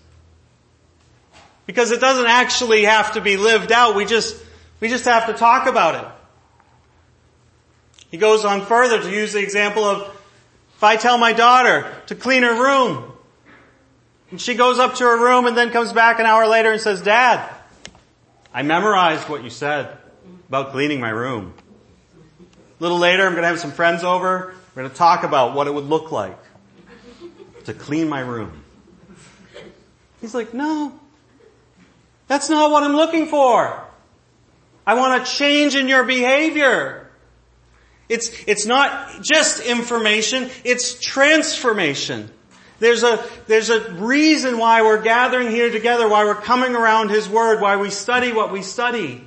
Because 1.64 1.92
it 1.92 2.00
doesn't 2.00 2.26
actually 2.26 2.86
have 2.86 3.12
to 3.12 3.20
be 3.20 3.36
lived 3.36 3.70
out. 3.70 3.94
We 3.94 4.04
just, 4.04 4.36
we 4.80 4.88
just 4.88 5.04
have 5.04 5.28
to 5.28 5.32
talk 5.32 5.68
about 5.68 5.94
it. 6.04 6.10
He 8.10 8.16
goes 8.16 8.44
on 8.44 8.66
further 8.66 9.00
to 9.00 9.08
use 9.08 9.32
the 9.32 9.38
example 9.38 9.84
of 9.84 10.12
if 10.74 10.82
I 10.82 10.96
tell 10.96 11.18
my 11.18 11.32
daughter 11.32 11.86
to 12.06 12.16
clean 12.16 12.42
her 12.42 12.52
room, 12.52 13.12
and 14.32 14.40
she 14.40 14.56
goes 14.56 14.80
up 14.80 14.96
to 14.96 15.04
her 15.04 15.22
room 15.22 15.46
and 15.46 15.56
then 15.56 15.70
comes 15.70 15.92
back 15.92 16.18
an 16.18 16.26
hour 16.26 16.48
later 16.48 16.72
and 16.72 16.80
says, 16.80 17.00
Dad, 17.00 17.48
I 18.52 18.62
memorized 18.64 19.28
what 19.28 19.44
you 19.44 19.50
said 19.50 19.96
about 20.48 20.72
cleaning 20.72 20.98
my 20.98 21.10
room. 21.10 21.54
A 22.40 22.82
little 22.82 22.98
later, 22.98 23.24
I'm 23.24 23.34
going 23.34 23.42
to 23.42 23.48
have 23.48 23.60
some 23.60 23.70
friends 23.70 24.02
over. 24.02 24.52
We're 24.74 24.82
going 24.82 24.90
to 24.90 24.96
talk 24.96 25.22
about 25.22 25.54
what 25.54 25.68
it 25.68 25.74
would 25.74 25.84
look 25.84 26.10
like 26.10 26.38
to 27.66 27.72
clean 27.72 28.08
my 28.08 28.18
room. 28.18 28.63
He's 30.24 30.34
like, 30.34 30.54
no, 30.54 30.90
that's 32.28 32.48
not 32.48 32.70
what 32.70 32.82
I'm 32.82 32.96
looking 32.96 33.26
for. 33.26 33.78
I 34.86 34.94
want 34.94 35.20
a 35.20 35.26
change 35.26 35.74
in 35.74 35.86
your 35.86 36.02
behavior. 36.02 37.10
It's, 38.08 38.30
it's 38.46 38.64
not 38.64 39.22
just 39.22 39.62
information, 39.62 40.48
it's 40.64 40.98
transformation. 40.98 42.30
There's 42.78 43.02
a, 43.02 43.22
there's 43.48 43.68
a 43.68 43.92
reason 43.92 44.56
why 44.56 44.80
we're 44.80 45.02
gathering 45.02 45.50
here 45.50 45.70
together, 45.70 46.08
why 46.08 46.24
we're 46.24 46.40
coming 46.40 46.74
around 46.74 47.10
His 47.10 47.28
Word, 47.28 47.60
why 47.60 47.76
we 47.76 47.90
study 47.90 48.32
what 48.32 48.50
we 48.50 48.62
study. 48.62 49.22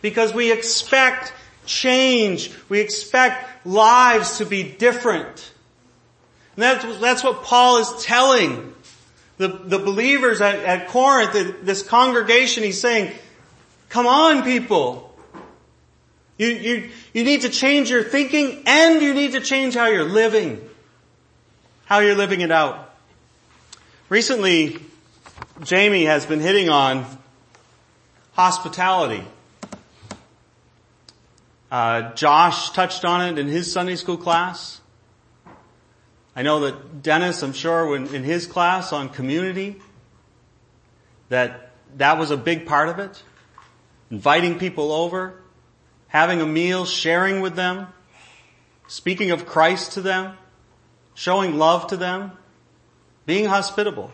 Because 0.00 0.32
we 0.32 0.52
expect 0.52 1.32
change. 1.66 2.52
We 2.68 2.78
expect 2.78 3.66
lives 3.66 4.38
to 4.38 4.46
be 4.46 4.62
different. 4.62 5.52
And 6.54 6.62
that's, 6.62 7.00
that's 7.00 7.24
what 7.24 7.42
Paul 7.42 7.78
is 7.78 8.04
telling 8.04 8.73
the, 9.36 9.48
the 9.48 9.78
believers 9.78 10.40
at, 10.40 10.56
at 10.60 10.88
Corinth, 10.88 11.32
this 11.62 11.82
congregation. 11.82 12.62
He's 12.62 12.80
saying, 12.80 13.12
come 13.88 14.06
on 14.06 14.42
people. 14.42 15.14
You, 16.38 16.48
you, 16.48 16.90
you 17.12 17.24
need 17.24 17.42
to 17.42 17.48
change 17.48 17.90
your 17.90 18.02
thinking 18.02 18.62
and 18.66 19.00
you 19.00 19.14
need 19.14 19.32
to 19.32 19.40
change 19.40 19.74
how 19.74 19.86
you're 19.86 20.04
living 20.04 20.68
how 21.84 21.98
you're 21.98 22.14
living 22.14 22.40
it 22.40 22.50
out. 22.50 22.94
Recently, 24.08 24.78
Jamie 25.62 26.04
has 26.04 26.26
been 26.26 26.40
hitting 26.40 26.68
on 26.68 27.04
hospitality. 28.32 29.24
Uh, 31.70 32.12
Josh 32.14 32.70
touched 32.70 33.04
on 33.04 33.20
it 33.26 33.38
in 33.38 33.48
his 33.48 33.70
Sunday 33.70 33.96
school 33.96 34.16
class. 34.16 34.80
I 36.36 36.42
know 36.42 36.60
that 36.60 37.02
Dennis, 37.02 37.42
I'm 37.42 37.52
sure, 37.52 37.96
in 37.96 38.24
his 38.24 38.46
class 38.46 38.92
on 38.92 39.08
community, 39.08 39.80
that 41.28 41.70
that 41.96 42.18
was 42.18 42.30
a 42.30 42.36
big 42.36 42.66
part 42.66 42.88
of 42.88 42.98
it. 42.98 43.22
Inviting 44.10 44.58
people 44.58 44.92
over, 44.92 45.40
having 46.08 46.40
a 46.40 46.46
meal, 46.46 46.84
sharing 46.84 47.40
with 47.40 47.56
them, 47.56 47.88
speaking 48.86 49.30
of 49.30 49.46
Christ 49.46 49.92
to 49.92 50.00
them 50.00 50.36
showing 51.14 51.56
love 51.56 51.86
to 51.88 51.96
them, 51.96 52.32
being 53.24 53.46
hospitable. 53.46 54.10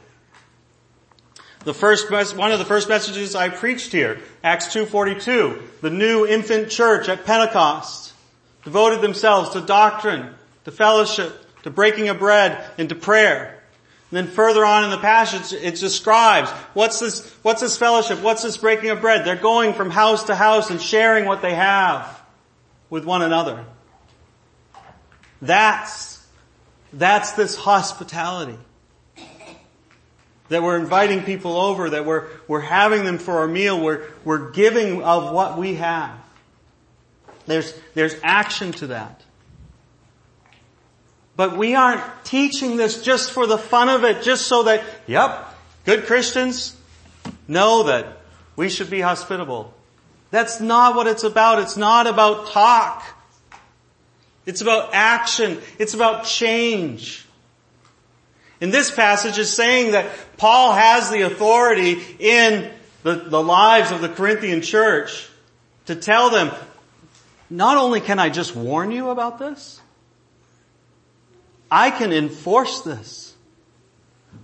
The 1.65 1.75
first, 1.75 2.11
one 2.37 2.53
of 2.53 2.59
the 2.59 2.65
first 2.65 2.89
messages 2.89 3.35
I 3.35 3.49
preached 3.49 3.93
here, 3.93 4.21
Acts 4.43 4.69
2.42, 4.69 5.81
the 5.81 5.91
new 5.91 6.27
infant 6.27 6.71
church 6.71 7.09
at 7.09 7.25
Pentecost 7.25 8.15
devoted 8.65 9.01
themselves 9.01 9.51
to 9.51 9.61
doctrine, 9.61 10.35
to 10.65 10.71
fellowship, 10.71 11.40
to 11.63 11.71
breaking 11.71 12.09
of 12.09 12.19
bread, 12.19 12.65
and 12.79 12.89
to 12.89 12.95
prayer. 12.95 13.61
And 14.11 14.17
then 14.17 14.27
further 14.27 14.65
on 14.65 14.85
in 14.85 14.91
the 14.91 14.99
passage, 14.99 15.53
it 15.53 15.77
describes 15.77 16.51
what's 16.75 16.99
this, 16.99 17.31
what's 17.43 17.61
this 17.61 17.77
fellowship? 17.77 18.21
What's 18.21 18.43
this 18.43 18.57
breaking 18.57 18.91
of 18.91 19.01
bread? 19.01 19.25
They're 19.25 19.37
going 19.37 19.75
from 19.75 19.91
house 19.91 20.25
to 20.25 20.35
house 20.35 20.71
and 20.71 20.81
sharing 20.81 21.27
what 21.27 21.43
they 21.43 21.55
have 21.55 22.21
with 22.89 23.05
one 23.05 23.23
another. 23.23 23.65
That's 25.41 26.21
that's 26.93 27.33
this 27.33 27.57
hospitality. 27.57 28.59
That 30.49 30.63
we're 30.63 30.79
inviting 30.79 31.23
people 31.23 31.57
over, 31.57 31.91
that 31.91 32.05
we're, 32.05 32.27
we're 32.49 32.61
having 32.61 33.05
them 33.05 33.19
for 33.19 33.39
our 33.39 33.47
meal, 33.47 33.81
we're, 33.81 34.09
we're 34.25 34.51
giving 34.51 35.03
of 35.03 35.33
what 35.33 35.57
we 35.57 35.75
have. 35.75 36.19
There's, 37.47 37.73
there's 37.95 38.17
action 38.25 38.73
to 38.73 38.89
that. 38.89 39.23
But 41.41 41.57
we 41.57 41.75
aren't 41.75 42.03
teaching 42.23 42.77
this 42.77 43.03
just 43.03 43.31
for 43.31 43.47
the 43.47 43.57
fun 43.57 43.89
of 43.89 44.05
it, 44.05 44.23
just 44.23 44.47
so 44.47 44.65
that, 44.65 44.85
yep, 45.07 45.49
good 45.87 46.05
Christians 46.05 46.77
know 47.49 47.85
that 47.85 48.19
we 48.57 48.69
should 48.69 48.91
be 48.91 49.01
hospitable. 49.01 49.73
That's 50.31 50.61
not 50.61 50.97
what 50.97 51.07
it's 51.07 51.25
about. 51.25 51.61
It's 51.61 51.79
not 51.79 52.07
about 52.07 52.49
talk. 52.49 53.03
It's 54.45 54.61
about 54.61 54.91
action. 54.93 55.63
It's 55.79 55.95
about 55.95 56.27
change. 56.27 57.25
And 58.61 58.71
this 58.71 58.91
passage 58.91 59.39
is 59.39 59.51
saying 59.51 59.93
that 59.93 60.11
Paul 60.37 60.75
has 60.75 61.11
the 61.11 61.23
authority 61.23 62.03
in 62.19 62.71
the, 63.03 63.15
the 63.15 63.43
lives 63.43 63.93
of 63.93 64.03
the 64.03 64.11
Corinthian 64.11 64.61
church 64.61 65.27
to 65.87 65.97
tell 65.97 66.29
them, 66.29 66.51
not 67.49 67.79
only 67.79 68.03
can 68.03 68.19
I 68.19 68.29
just 68.29 68.55
warn 68.55 68.91
you 68.91 69.09
about 69.09 69.39
this, 69.39 69.81
I 71.71 71.91
can 71.91 72.13
enforce 72.13 72.81
this. 72.81 73.35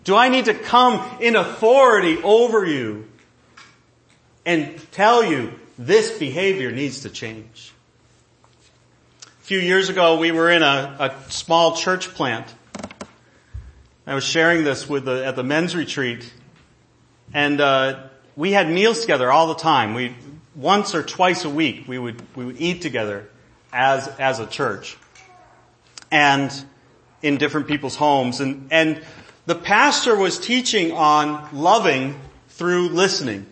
Do 0.04 0.16
I 0.16 0.28
need 0.28 0.44
to 0.44 0.54
come 0.54 1.04
in 1.20 1.36
authority 1.36 2.18
over 2.22 2.64
you 2.64 3.08
and 4.44 4.80
tell 4.92 5.24
you 5.24 5.52
this 5.78 6.16
behavior 6.18 6.70
needs 6.70 7.00
to 7.00 7.10
change? 7.10 7.72
A 9.24 9.44
few 9.46 9.58
years 9.58 9.88
ago, 9.88 10.18
we 10.18 10.32
were 10.32 10.50
in 10.50 10.62
a, 10.62 10.96
a 10.98 11.30
small 11.30 11.76
church 11.76 12.14
plant. 12.14 12.46
I 14.06 14.14
was 14.14 14.24
sharing 14.24 14.62
this 14.62 14.88
with 14.88 15.04
the, 15.04 15.26
at 15.26 15.34
the 15.34 15.42
men's 15.42 15.74
retreat, 15.74 16.32
and 17.34 17.60
uh, 17.60 18.04
we 18.36 18.52
had 18.52 18.70
meals 18.70 19.00
together 19.00 19.32
all 19.32 19.48
the 19.48 19.56
time. 19.56 19.94
We 19.94 20.14
once 20.54 20.94
or 20.94 21.02
twice 21.02 21.44
a 21.44 21.50
week 21.50 21.86
we 21.86 21.98
would, 21.98 22.22
we 22.36 22.44
would 22.44 22.60
eat 22.60 22.82
together 22.82 23.28
as, 23.72 24.06
as 24.18 24.38
a 24.38 24.46
church. 24.46 24.96
And 26.10 26.52
in 27.26 27.36
different 27.38 27.66
people's 27.66 27.96
homes. 27.96 28.40
And, 28.40 28.68
and 28.70 29.02
the 29.46 29.54
pastor 29.54 30.16
was 30.16 30.38
teaching 30.38 30.92
on 30.92 31.48
loving 31.52 32.18
through 32.50 32.90
listening. 32.90 33.46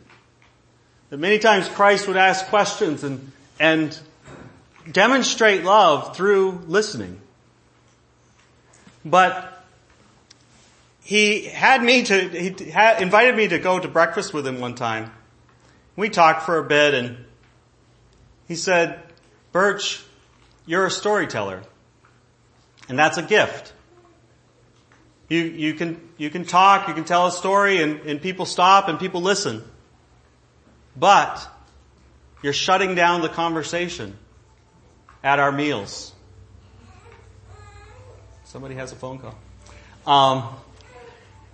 That 1.10 1.18
many 1.18 1.38
times 1.38 1.68
Christ 1.68 2.08
would 2.08 2.16
ask 2.16 2.46
questions 2.46 3.04
and, 3.04 3.32
and 3.58 3.98
demonstrate 4.90 5.64
love 5.64 6.16
through 6.16 6.62
listening. 6.66 7.20
But 9.04 9.64
he 11.02 11.44
had 11.44 11.82
me 11.82 12.04
to, 12.04 12.28
he 12.28 12.70
had 12.70 13.02
invited 13.02 13.36
me 13.36 13.48
to 13.48 13.58
go 13.58 13.78
to 13.78 13.88
breakfast 13.88 14.32
with 14.32 14.46
him 14.46 14.60
one 14.60 14.74
time. 14.74 15.12
We 15.96 16.08
talked 16.08 16.42
for 16.42 16.58
a 16.58 16.64
bit 16.64 16.94
and 16.94 17.24
he 18.48 18.56
said, 18.56 19.00
Birch, 19.52 20.02
you're 20.66 20.86
a 20.86 20.90
storyteller. 20.90 21.62
And 22.88 22.98
that's 22.98 23.16
a 23.18 23.22
gift. 23.22 23.72
You, 25.28 25.40
you 25.40 25.74
can, 25.74 26.00
you 26.18 26.30
can 26.30 26.44
talk, 26.44 26.88
you 26.88 26.94
can 26.94 27.04
tell 27.04 27.26
a 27.26 27.32
story 27.32 27.82
and, 27.82 28.00
and 28.00 28.20
people 28.20 28.46
stop 28.46 28.88
and 28.88 28.98
people 28.98 29.22
listen. 29.22 29.64
But 30.96 31.46
you're 32.42 32.52
shutting 32.52 32.94
down 32.94 33.22
the 33.22 33.28
conversation 33.28 34.16
at 35.22 35.38
our 35.38 35.50
meals. 35.50 36.12
Somebody 38.44 38.74
has 38.74 38.92
a 38.92 38.96
phone 38.96 39.18
call. 39.18 39.34
Um, 40.06 40.54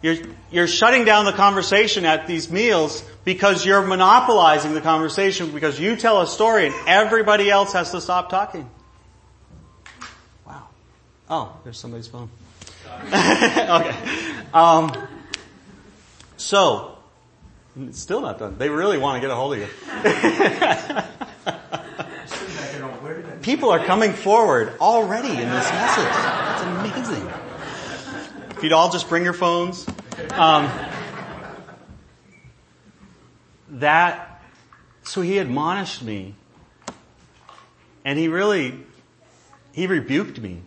you're, 0.02 0.16
you're 0.50 0.66
shutting 0.66 1.04
down 1.04 1.26
the 1.26 1.32
conversation 1.32 2.04
at 2.04 2.26
these 2.26 2.50
meals 2.50 3.04
because 3.24 3.64
you're 3.64 3.82
monopolizing 3.82 4.74
the 4.74 4.80
conversation 4.80 5.52
because 5.52 5.78
you 5.78 5.94
tell 5.94 6.20
a 6.22 6.26
story 6.26 6.66
and 6.66 6.74
everybody 6.86 7.50
else 7.50 7.72
has 7.74 7.92
to 7.92 8.00
stop 8.00 8.30
talking. 8.30 8.68
Oh, 11.30 11.56
there's 11.62 11.78
somebody's 11.78 12.08
phone. 12.08 12.28
okay. 13.04 13.96
Um, 14.52 14.92
so, 16.36 16.98
still 17.92 18.20
not 18.20 18.40
done. 18.40 18.58
They 18.58 18.68
really 18.68 18.98
want 18.98 19.16
to 19.16 19.20
get 19.20 19.30
a 19.30 19.36
hold 19.36 19.54
of 19.54 19.60
you. 19.60 19.68
People 23.42 23.70
are 23.70 23.78
coming 23.84 24.12
forward 24.12 24.72
already 24.80 25.28
in 25.28 25.36
this 25.36 25.70
message. 25.70 26.04
That's 26.04 26.62
amazing. 26.62 27.30
If 28.56 28.64
you'd 28.64 28.72
all 28.72 28.90
just 28.90 29.08
bring 29.08 29.22
your 29.22 29.32
phones. 29.32 29.86
Um, 30.32 30.68
that, 33.70 34.42
so 35.04 35.20
he 35.22 35.38
admonished 35.38 36.02
me. 36.02 36.34
And 38.04 38.18
he 38.18 38.26
really, 38.26 38.74
he 39.72 39.86
rebuked 39.86 40.40
me. 40.40 40.62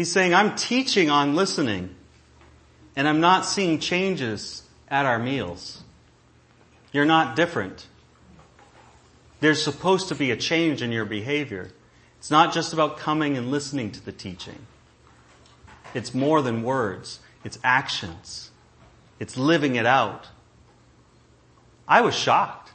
He's 0.00 0.10
saying, 0.10 0.32
I'm 0.32 0.56
teaching 0.56 1.10
on 1.10 1.34
listening. 1.34 1.94
And 2.96 3.06
I'm 3.06 3.20
not 3.20 3.44
seeing 3.44 3.78
changes 3.78 4.62
at 4.88 5.04
our 5.04 5.18
meals. 5.18 5.82
You're 6.90 7.04
not 7.04 7.36
different. 7.36 7.86
There's 9.40 9.62
supposed 9.62 10.08
to 10.08 10.14
be 10.14 10.30
a 10.30 10.38
change 10.38 10.80
in 10.80 10.90
your 10.90 11.04
behavior. 11.04 11.70
It's 12.16 12.30
not 12.30 12.54
just 12.54 12.72
about 12.72 12.96
coming 12.96 13.36
and 13.36 13.50
listening 13.50 13.92
to 13.92 14.02
the 14.02 14.10
teaching. 14.10 14.64
It's 15.92 16.14
more 16.14 16.40
than 16.40 16.62
words. 16.62 17.20
It's 17.44 17.58
actions. 17.62 18.52
It's 19.18 19.36
living 19.36 19.76
it 19.76 19.84
out. 19.84 20.28
I 21.86 22.00
was 22.00 22.14
shocked. 22.14 22.72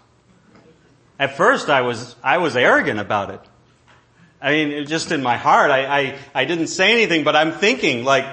At 1.17 1.35
first 1.35 1.71
I 1.71 1.81
was, 1.81 2.15
I 2.23 2.37
was 2.37 2.55
arrogant 2.55 2.99
about 2.99 3.31
it. 3.31 3.41
I 4.45 4.51
mean, 4.51 4.85
just 4.85 5.11
in 5.11 5.23
my 5.23 5.37
heart, 5.37 5.71
I, 5.71 5.85
I, 5.85 6.17
I 6.35 6.45
didn't 6.45 6.67
say 6.67 6.91
anything, 6.91 7.23
but 7.23 7.35
I'm 7.35 7.51
thinking 7.51 8.03
like, 8.03 8.27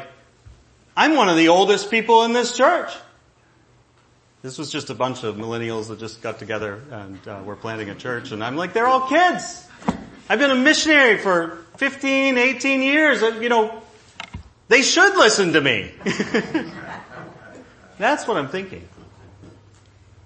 I'm 0.95 1.17
one 1.17 1.31
of 1.31 1.39
the 1.39 1.49
oldest 1.49 1.91
people 1.91 2.25
in 2.25 2.35
this 2.35 2.55
church. 2.55 2.93
This 4.43 4.59
was 4.59 4.71
just 4.71 4.91
a 4.91 4.95
bunch 4.95 5.25
of 5.25 5.37
millennials 5.37 5.89
that 5.89 5.99
just 5.99 6.21
got 6.21 6.39
together 6.39 6.83
and 6.91 7.27
uh, 7.27 7.41
were 7.43 7.57
planting 7.57 7.89
a 7.89 7.95
church 7.95 8.31
and 8.31 8.45
I'm 8.45 8.57
like, 8.57 8.75
they're 8.75 8.87
all 8.87 9.09
kids. 9.09 9.67
I've 10.29 10.39
been 10.39 10.51
a 10.51 10.55
missionary 10.55 11.17
for 11.17 11.65
15, 11.79 12.37
18 12.37 12.83
years. 12.83 13.23
You 13.23 13.49
know, 13.49 13.83
they 14.69 14.83
should 14.83 15.17
listen 15.17 15.55
to 15.55 15.63
me. 15.63 15.93
That's 17.97 18.29
what 18.29 18.37
I'm 18.37 18.49
thinking. 18.49 18.87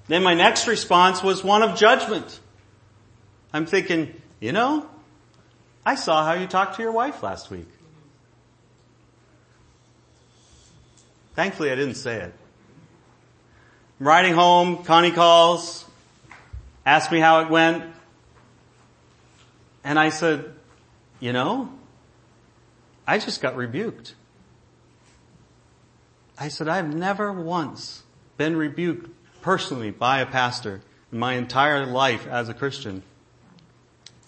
Then 0.09 0.25
my 0.25 0.35
next 0.35 0.67
response 0.67 1.23
was 1.23 1.45
one 1.45 1.63
of 1.63 1.79
judgment. 1.79 2.41
I'm 3.53 3.67
thinking, 3.67 4.21
you 4.41 4.51
know, 4.51 4.89
I 5.87 5.95
saw 5.95 6.25
how 6.25 6.33
you 6.33 6.49
talked 6.49 6.77
to 6.77 6.83
your 6.83 6.91
wife 6.91 7.23
last 7.23 7.49
week. 7.49 7.69
Thankfully 11.37 11.71
I 11.71 11.77
didn't 11.77 11.95
say 11.95 12.17
it. 12.17 12.35
I'm 14.01 14.09
riding 14.09 14.35
home, 14.35 14.83
Connie 14.83 15.13
calls, 15.13 15.85
asked 16.85 17.13
me 17.13 17.21
how 17.21 17.43
it 17.43 17.51
went, 17.51 17.85
and 19.85 19.97
I 19.97 20.09
said, 20.09 20.53
you 21.21 21.33
know, 21.33 21.71
I 23.07 23.19
just 23.19 23.41
got 23.41 23.55
rebuked. 23.55 24.17
I 26.37 26.49
said, 26.49 26.67
I've 26.67 26.93
never 26.93 27.33
once 27.33 28.03
been 28.37 28.57
rebuked 28.57 29.09
personally 29.41 29.93
by 29.93 30.19
a 30.19 30.27
pastor 30.27 30.83
in 31.13 31.21
my 31.21 31.35
entire 31.35 31.87
life 31.87 32.27
as 32.27 32.49
a 32.49 32.55
Christian 32.55 33.05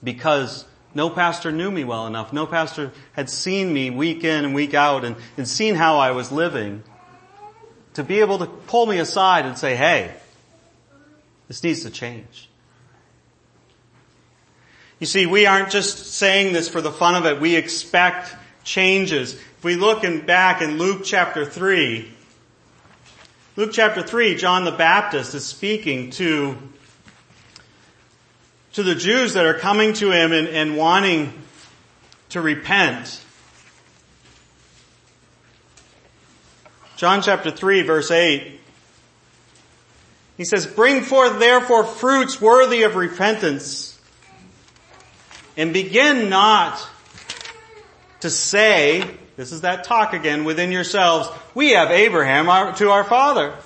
because 0.05 0.65
no 0.95 1.11
pastor 1.11 1.53
knew 1.53 1.71
me 1.71 1.85
well 1.85 2.07
enough. 2.07 2.33
No 2.33 2.47
pastor 2.47 2.93
had 3.13 3.29
seen 3.29 3.73
me 3.73 3.91
week 3.91 4.25
in 4.25 4.45
and 4.45 4.55
week 4.55 4.75
out 4.75 5.05
and, 5.05 5.17
and 5.37 5.47
seen 5.47 5.75
how 5.75 5.99
I 5.99 6.13
was 6.13 6.33
living 6.33 6.83
to 7.95 8.05
be 8.05 8.21
able 8.21 8.39
to 8.39 8.47
pull 8.47 8.87
me 8.87 8.99
aside 8.99 9.45
and 9.45 9.59
say, 9.59 9.75
hey, 9.75 10.15
this 11.47 11.63
needs 11.63 11.83
to 11.83 11.91
change. 11.91 12.49
You 14.99 15.07
see, 15.07 15.27
we 15.27 15.47
aren't 15.47 15.71
just 15.71 16.15
saying 16.15 16.53
this 16.53 16.69
for 16.69 16.81
the 16.81 16.91
fun 16.91 17.15
of 17.15 17.25
it. 17.25 17.41
We 17.41 17.55
expect 17.57 18.35
changes. 18.65 19.35
If 19.35 19.65
we 19.65 19.77
look 19.77 20.05
in 20.05 20.27
back 20.27 20.61
in 20.63 20.79
Luke 20.79 21.03
chapter 21.05 21.45
3, 21.45 22.11
Luke 23.57 23.71
chapter 23.73 24.03
3, 24.03 24.37
John 24.37 24.65
the 24.65 24.73
Baptist 24.73 25.35
is 25.35 25.45
speaking 25.45 26.11
to, 26.13 26.57
to 28.79 28.85
the 28.85 28.95
Jews 28.95 29.33
that 29.33 29.45
are 29.45 29.55
coming 29.55 29.93
to 29.95 30.13
him 30.13 30.31
and, 30.31 30.47
and 30.47 30.77
wanting 30.77 31.33
to 32.29 32.41
repent. 32.41 33.21
John 36.97 37.21
chapter 37.21 37.51
3 37.51 37.83
verse 37.83 38.13
8. 38.13 38.61
He 40.37 40.45
says, 40.45 40.65
bring 40.65 41.03
forth 41.03 41.41
therefore 41.41 41.83
fruits 41.83 42.41
worthy 42.41 42.85
of 42.85 42.95
repentance 42.95 44.01
and 45.57 45.73
begin 45.73 46.29
not 46.29 46.81
to 48.21 48.31
say, 48.31 49.11
this 49.35 49.51
is 49.51 49.63
that 49.63 49.83
talk 49.83 50.13
again 50.13 50.45
within 50.45 50.71
yourselves, 50.71 51.29
we 51.53 51.71
have 51.71 51.91
Abraham 51.91 52.77
to 52.77 52.91
our 52.91 53.03
father. 53.03 53.57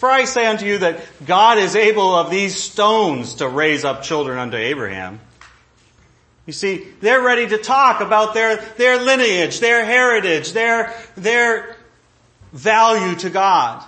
For 0.00 0.08
I 0.08 0.24
say 0.24 0.46
unto 0.46 0.64
you 0.64 0.78
that 0.78 0.98
God 1.26 1.58
is 1.58 1.76
able 1.76 2.14
of 2.14 2.30
these 2.30 2.56
stones 2.56 3.34
to 3.34 3.46
raise 3.46 3.84
up 3.84 4.02
children 4.02 4.38
unto 4.38 4.56
Abraham. 4.56 5.20
You 6.46 6.54
see, 6.54 6.86
they're 7.02 7.20
ready 7.20 7.46
to 7.48 7.58
talk 7.58 8.00
about 8.00 8.32
their, 8.32 8.56
their 8.78 8.98
lineage, 8.98 9.60
their 9.60 9.84
heritage, 9.84 10.52
their, 10.52 10.96
their 11.16 11.76
value 12.50 13.14
to 13.16 13.28
God. 13.28 13.84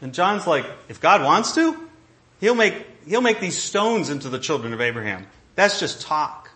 And 0.00 0.14
John's 0.14 0.46
like, 0.46 0.64
if 0.88 0.98
God 0.98 1.22
wants 1.22 1.54
to, 1.56 1.76
he'll 2.40 2.54
make, 2.54 2.86
he'll 3.06 3.20
make 3.20 3.38
these 3.38 3.58
stones 3.58 4.08
into 4.08 4.30
the 4.30 4.38
children 4.38 4.72
of 4.72 4.80
Abraham. 4.80 5.26
That's 5.56 5.78
just 5.78 6.00
talk. 6.00 6.49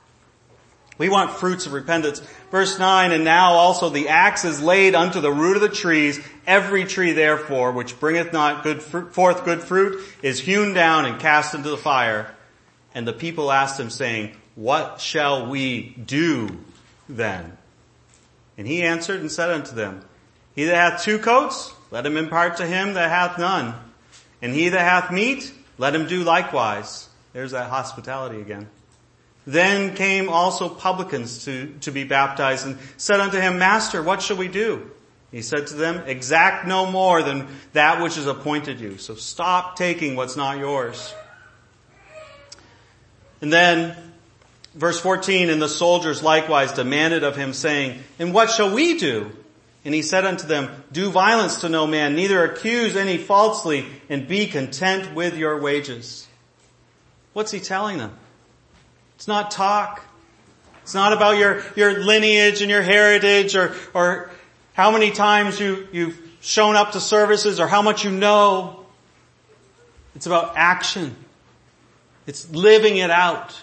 We 0.96 1.08
want 1.08 1.32
fruits 1.32 1.66
of 1.66 1.72
repentance. 1.72 2.20
Verse 2.50 2.78
9, 2.78 3.12
and 3.12 3.24
now 3.24 3.54
also 3.54 3.88
the 3.88 4.08
axe 4.08 4.44
is 4.44 4.62
laid 4.62 4.94
unto 4.94 5.20
the 5.20 5.32
root 5.32 5.56
of 5.56 5.62
the 5.62 5.68
trees. 5.68 6.20
Every 6.46 6.84
tree 6.84 7.12
therefore, 7.12 7.72
which 7.72 7.98
bringeth 7.98 8.32
not 8.32 8.62
good 8.62 8.80
fruit, 8.82 9.12
forth 9.12 9.44
good 9.44 9.62
fruit, 9.62 10.00
is 10.22 10.38
hewn 10.38 10.72
down 10.72 11.04
and 11.04 11.20
cast 11.20 11.54
into 11.54 11.70
the 11.70 11.76
fire. 11.76 12.32
And 12.94 13.08
the 13.08 13.12
people 13.12 13.50
asked 13.50 13.80
him 13.80 13.90
saying, 13.90 14.36
what 14.54 15.00
shall 15.00 15.46
we 15.48 15.90
do 15.90 16.48
then? 17.08 17.56
And 18.56 18.68
he 18.68 18.82
answered 18.82 19.20
and 19.20 19.32
said 19.32 19.50
unto 19.50 19.74
them, 19.74 20.04
he 20.54 20.66
that 20.66 20.92
hath 20.92 21.02
two 21.02 21.18
coats, 21.18 21.72
let 21.90 22.06
him 22.06 22.16
impart 22.16 22.58
to 22.58 22.66
him 22.66 22.94
that 22.94 23.10
hath 23.10 23.36
none. 23.38 23.74
And 24.40 24.54
he 24.54 24.68
that 24.68 24.80
hath 24.80 25.10
meat, 25.10 25.52
let 25.76 25.94
him 25.94 26.06
do 26.06 26.22
likewise. 26.22 27.08
There's 27.32 27.50
that 27.50 27.68
hospitality 27.68 28.40
again. 28.40 28.68
Then 29.46 29.94
came 29.94 30.28
also 30.28 30.68
publicans 30.68 31.44
to, 31.44 31.74
to 31.80 31.90
be 31.90 32.04
baptized 32.04 32.66
and 32.66 32.78
said 32.96 33.20
unto 33.20 33.38
him, 33.38 33.58
Master, 33.58 34.02
what 34.02 34.22
shall 34.22 34.36
we 34.36 34.48
do? 34.48 34.90
He 35.30 35.42
said 35.42 35.66
to 35.66 35.74
them, 35.74 36.04
exact 36.06 36.66
no 36.66 36.90
more 36.90 37.22
than 37.22 37.48
that 37.72 38.00
which 38.00 38.16
is 38.16 38.26
appointed 38.26 38.80
you. 38.80 38.98
So 38.98 39.16
stop 39.16 39.76
taking 39.76 40.14
what's 40.14 40.36
not 40.36 40.58
yours. 40.58 41.12
And 43.40 43.52
then 43.52 43.96
verse 44.74 45.00
14, 45.00 45.50
and 45.50 45.60
the 45.60 45.68
soldiers 45.68 46.22
likewise 46.22 46.72
demanded 46.72 47.24
of 47.24 47.36
him 47.36 47.52
saying, 47.52 47.98
and 48.18 48.32
what 48.32 48.50
shall 48.50 48.72
we 48.72 48.96
do? 48.96 49.30
And 49.84 49.92
he 49.92 50.02
said 50.02 50.24
unto 50.24 50.46
them, 50.46 50.70
do 50.92 51.10
violence 51.10 51.60
to 51.60 51.68
no 51.68 51.86
man, 51.86 52.14
neither 52.14 52.44
accuse 52.44 52.96
any 52.96 53.18
falsely, 53.18 53.86
and 54.08 54.26
be 54.26 54.46
content 54.46 55.14
with 55.14 55.36
your 55.36 55.60
wages. 55.60 56.26
What's 57.34 57.50
he 57.50 57.60
telling 57.60 57.98
them? 57.98 58.16
It's 59.24 59.28
not 59.28 59.50
talk. 59.50 60.04
It's 60.82 60.92
not 60.92 61.14
about 61.14 61.38
your, 61.38 61.62
your 61.76 61.98
lineage 61.98 62.60
and 62.60 62.70
your 62.70 62.82
heritage 62.82 63.56
or, 63.56 63.74
or 63.94 64.30
how 64.74 64.90
many 64.90 65.12
times 65.12 65.58
you, 65.58 65.88
you've 65.92 66.20
shown 66.42 66.76
up 66.76 66.92
to 66.92 67.00
services 67.00 67.58
or 67.58 67.66
how 67.66 67.80
much 67.80 68.04
you 68.04 68.10
know. 68.10 68.84
It's 70.14 70.26
about 70.26 70.58
action. 70.58 71.16
It's 72.26 72.50
living 72.50 72.98
it 72.98 73.08
out. 73.08 73.58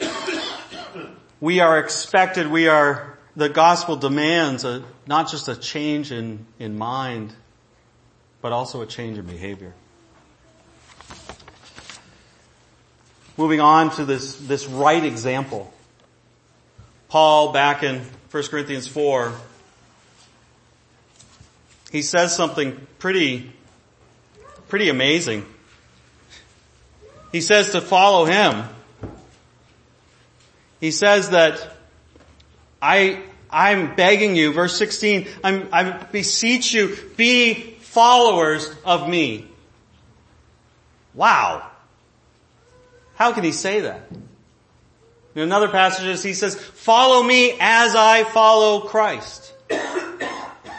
We 1.38 1.60
are 1.60 1.78
expected, 1.78 2.46
we 2.46 2.68
are, 2.68 3.18
the 3.36 3.50
gospel 3.50 3.96
demands 3.96 4.64
a, 4.64 4.84
not 5.06 5.30
just 5.30 5.48
a 5.48 5.56
change 5.56 6.12
in, 6.12 6.46
in 6.58 6.78
mind, 6.78 7.34
but 8.40 8.52
also 8.52 8.80
a 8.80 8.86
change 8.86 9.18
in 9.18 9.26
behavior. 9.26 9.74
Moving 13.36 13.60
on 13.60 13.90
to 13.96 14.04
this, 14.04 14.36
this 14.36 14.66
right 14.66 15.02
example. 15.02 15.72
Paul 17.08 17.52
back 17.52 17.82
in 17.82 18.02
1 18.30 18.42
Corinthians 18.44 18.86
4, 18.86 19.32
he 21.90 22.02
says 22.02 22.34
something 22.34 22.86
pretty, 22.98 23.52
pretty 24.68 24.88
amazing. 24.88 25.46
He 27.32 27.40
says 27.40 27.72
to 27.72 27.80
follow 27.80 28.24
him. 28.26 28.64
He 30.80 30.90
says 30.90 31.30
that 31.30 31.76
I, 32.80 33.22
I'm 33.50 33.94
begging 33.94 34.36
you, 34.36 34.52
verse 34.52 34.76
16, 34.76 35.28
I'm, 35.42 35.68
I 35.72 35.90
beseech 35.90 36.74
you, 36.74 36.96
be 37.16 37.54
followers 37.80 38.74
of 38.84 39.08
me. 39.08 39.46
Wow. 41.14 41.70
How 43.22 43.30
can 43.30 43.44
he 43.44 43.52
say 43.52 43.82
that? 43.82 44.00
In 45.36 45.42
another 45.42 45.68
passage 45.68 46.24
he 46.24 46.34
says, 46.34 46.56
follow 46.56 47.22
me 47.22 47.52
as 47.60 47.94
I 47.94 48.24
follow 48.24 48.80
Christ. 48.80 49.54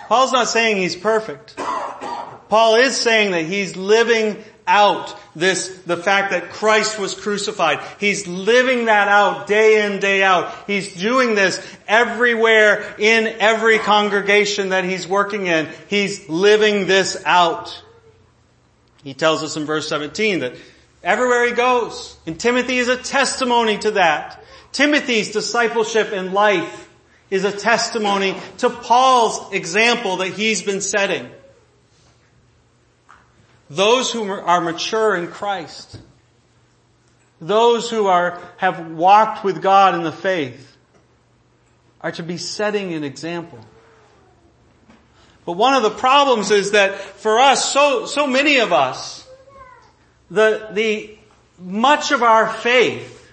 Paul's 0.10 0.34
not 0.34 0.50
saying 0.50 0.76
he's 0.76 0.94
perfect. 0.94 1.56
Paul 1.56 2.76
is 2.76 2.98
saying 2.98 3.32
that 3.32 3.46
he's 3.46 3.78
living 3.78 4.44
out 4.68 5.18
this, 5.34 5.70
the 5.86 5.96
fact 5.96 6.32
that 6.32 6.50
Christ 6.50 7.00
was 7.00 7.16
crucified. 7.16 7.80
He's 7.98 8.28
living 8.28 8.88
that 8.88 9.08
out 9.08 9.48
day 9.48 9.86
in, 9.86 10.02
day 10.02 10.22
out. 10.22 10.54
He's 10.68 10.94
doing 10.96 11.36
this 11.36 11.66
everywhere 11.88 12.94
in 13.00 13.26
every 13.40 13.80
congregation 13.80 14.72
that 14.72 14.84
he's 14.84 15.08
working 15.08 15.48
in. 15.48 15.70
He's 15.88 16.28
living 16.28 16.88
this 16.88 17.24
out. 17.26 17.82
He 19.02 19.14
tells 19.14 19.44
us 19.44 19.56
in 19.56 19.64
verse 19.64 19.88
17 19.88 20.40
that 20.40 20.58
Everywhere 21.04 21.46
he 21.46 21.52
goes. 21.52 22.18
And 22.26 22.40
Timothy 22.40 22.78
is 22.78 22.88
a 22.88 22.98
testimony 22.98 23.78
to 23.80 23.92
that. 23.92 24.44
Timothy's 24.72 25.32
discipleship 25.32 26.14
in 26.14 26.32
life 26.34 26.90
is 27.30 27.44
a 27.44 27.52
testimony 27.52 28.36
to 28.60 28.70
Paul's 28.70 29.54
example 29.54 30.18
that 30.18 30.30
he's 30.30 30.62
been 30.62 30.82
setting. 30.82 31.30
Those 33.70 34.12
who 34.12 34.30
are 34.30 34.62
mature 34.62 35.16
in 35.16 35.28
Christ, 35.28 36.00
those 37.42 37.90
who 37.90 38.08
are, 38.08 38.40
have 38.58 38.92
walked 38.92 39.44
with 39.44 39.62
God 39.62 39.96
in 39.96 40.04
the 40.04 40.12
faith, 40.12 40.78
are 42.02 42.12
to 42.12 42.24
be 42.24 42.38
setting 42.38 42.94
an 42.94 43.04
example. 43.04 43.60
But 45.46 45.54
one 45.54 45.74
of 45.74 45.84
the 45.84 45.90
problems 45.90 46.52
is 46.52 46.72
that 46.72 46.96
for 47.00 47.40
us, 47.40 47.72
so, 47.74 48.06
so 48.06 48.28
many 48.28 48.60
of 48.60 48.72
us, 48.72 49.23
the, 50.30 50.70
the, 50.72 51.18
much 51.60 52.12
of 52.12 52.24
our 52.24 52.48
faith, 52.52 53.32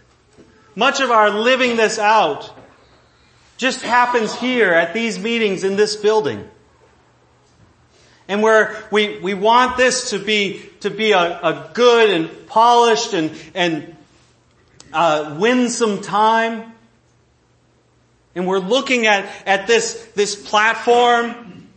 much 0.74 1.00
of 1.00 1.10
our 1.10 1.30
living 1.30 1.76
this 1.76 1.98
out 1.98 2.50
just 3.56 3.82
happens 3.82 4.34
here 4.34 4.72
at 4.72 4.94
these 4.94 5.18
meetings 5.18 5.64
in 5.64 5.76
this 5.76 5.96
building. 5.96 6.48
And 8.28 8.42
where 8.42 8.76
we, 8.90 9.18
we 9.18 9.34
want 9.34 9.76
this 9.76 10.10
to 10.10 10.18
be, 10.18 10.62
to 10.80 10.90
be 10.90 11.12
a, 11.12 11.18
a 11.18 11.70
good 11.74 12.10
and 12.10 12.46
polished 12.46 13.12
and, 13.12 13.32
and, 13.54 13.96
uh, 14.92 15.36
win 15.38 15.68
some 15.68 16.00
time. 16.00 16.72
And 18.34 18.46
we're 18.46 18.58
looking 18.60 19.06
at, 19.06 19.28
at 19.46 19.66
this, 19.66 19.94
this 20.14 20.34
platform 20.36 21.68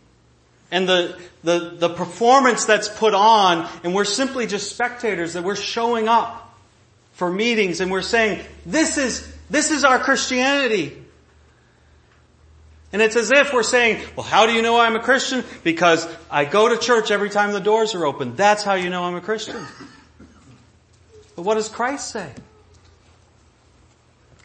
and 0.70 0.88
the, 0.88 1.20
the, 1.44 1.74
the 1.76 1.90
performance 1.90 2.64
that's 2.64 2.88
put 2.88 3.14
on 3.14 3.68
and 3.84 3.94
we're 3.94 4.06
simply 4.06 4.46
just 4.46 4.72
spectators 4.72 5.34
that 5.34 5.44
we're 5.44 5.54
showing 5.54 6.08
up 6.08 6.58
for 7.12 7.30
meetings 7.30 7.80
and 7.80 7.90
we're 7.90 8.02
saying, 8.02 8.44
this 8.64 8.96
is, 8.96 9.30
this 9.50 9.70
is 9.70 9.84
our 9.84 9.98
Christianity. 9.98 11.00
And 12.92 13.02
it's 13.02 13.16
as 13.16 13.30
if 13.30 13.52
we're 13.52 13.62
saying, 13.62 14.02
well, 14.16 14.24
how 14.24 14.46
do 14.46 14.52
you 14.52 14.62
know 14.62 14.78
I'm 14.80 14.96
a 14.96 15.00
Christian? 15.00 15.44
Because 15.62 16.08
I 16.30 16.46
go 16.46 16.68
to 16.68 16.78
church 16.78 17.10
every 17.10 17.28
time 17.28 17.52
the 17.52 17.60
doors 17.60 17.94
are 17.94 18.06
open. 18.06 18.36
That's 18.36 18.62
how 18.62 18.74
you 18.74 18.88
know 18.88 19.04
I'm 19.04 19.16
a 19.16 19.20
Christian. 19.20 19.62
But 21.36 21.42
what 21.42 21.54
does 21.54 21.68
Christ 21.68 22.10
say? 22.10 22.32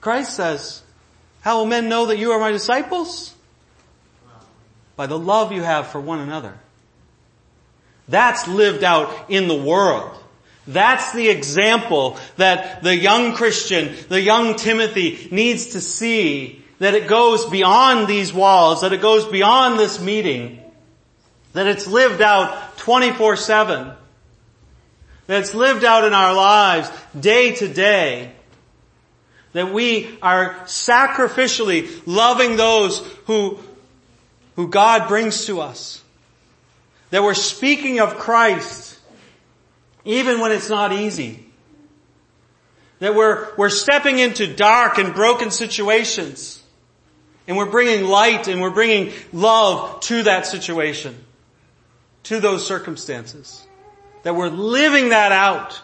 Christ 0.02 0.36
says, 0.36 0.82
how 1.42 1.60
will 1.60 1.66
men 1.66 1.88
know 1.88 2.08
that 2.08 2.18
you 2.18 2.32
are 2.32 2.40
my 2.40 2.52
disciples? 2.52 3.34
By 4.98 5.08
the 5.08 5.18
love 5.18 5.54
you 5.54 5.62
have 5.62 5.88
for 5.88 6.02
one 6.02 6.20
another. 6.20 6.58
That's 8.10 8.48
lived 8.48 8.84
out 8.84 9.30
in 9.30 9.48
the 9.48 9.56
world. 9.56 10.16
That's 10.68 11.14
the 11.14 11.30
example 11.30 12.18
that 12.38 12.84
the 12.84 12.96
young 12.96 13.34
Christian, 13.34 13.96
the 14.08 14.22
young 14.22 14.56
Timothy 14.56 15.28
needs 15.32 15.68
to 15.70 15.82
see 15.82 16.64
that 16.80 16.94
it 16.94 17.08
goes 17.08 17.46
beyond 17.46 18.08
these 18.08 18.34
walls, 18.34 18.82
that 18.82 18.94
it 18.94 19.02
goes 19.02 19.26
beyond 19.26 19.80
this 19.80 20.00
meeting, 20.00 20.64
that 21.54 21.68
it's 21.68 21.88
lived 21.88 22.22
out 22.22 22.78
24-7, 22.78 23.96
that 25.28 25.40
it's 25.42 25.54
lived 25.54 25.84
out 25.84 26.04
in 26.06 26.14
our 26.14 26.34
lives 26.34 26.92
day 27.20 27.56
to 27.56 27.68
day, 27.68 28.32
that 29.54 29.74
we 29.74 30.18
are 30.22 30.54
sacrificially 30.66 32.02
loving 32.06 32.56
those 32.56 33.00
who, 33.26 33.60
who 34.56 34.68
God 34.68 35.08
brings 35.08 35.46
to 35.48 35.62
us. 35.62 36.04
That 37.12 37.24
we're 37.24 37.34
speaking 37.34 38.00
of 38.00 38.18
Christ 38.18 38.90
even 40.06 40.40
when 40.40 40.52
it's 40.52 40.70
not 40.70 40.94
easy. 40.94 41.46
That 43.00 43.16
we're, 43.16 43.48
we're 43.56 43.70
stepping 43.70 44.20
into 44.20 44.54
dark 44.54 44.98
and 44.98 45.14
broken 45.14 45.52
situations 45.52 46.62
and 47.48 47.58
we're 47.58 47.70
bringing 47.70 48.06
light 48.06 48.48
and 48.48 48.62
we're 48.62 48.70
bringing 48.70 49.14
love 49.32 50.02
to 50.02 50.24
that 50.24 50.46
situation, 50.46 51.18
to 52.24 52.40
those 52.40 52.66
circumstances. 52.66 53.66
That 54.24 54.36
we're 54.36 54.50
living 54.50 55.10
that 55.10 55.32
out. 55.32 55.80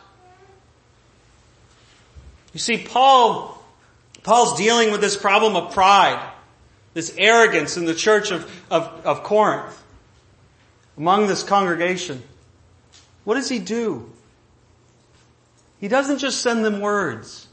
You 2.54 2.60
see, 2.60 2.78
Paul, 2.78 3.64
Paul's 4.24 4.58
dealing 4.58 4.92
with 4.92 5.02
this 5.02 5.18
problem 5.18 5.56
of 5.56 5.74
pride, 5.74 6.24
this 6.94 7.14
arrogance 7.18 7.78
in 7.78 7.86
the 7.86 7.96
church 7.96 8.32
of, 8.32 8.44
of, 8.70 8.84
of 9.06 9.24
Corinth 9.24 9.82
among 10.98 11.28
this 11.28 11.44
congregation. 11.44 12.24
What 13.24 13.36
does 13.36 13.50
he 13.50 13.60
do? 13.60 14.12
He 15.80 15.88
doesn't 15.88 16.20
just 16.20 16.42
send 16.42 16.64
them 16.64 16.80
words. 16.80 17.48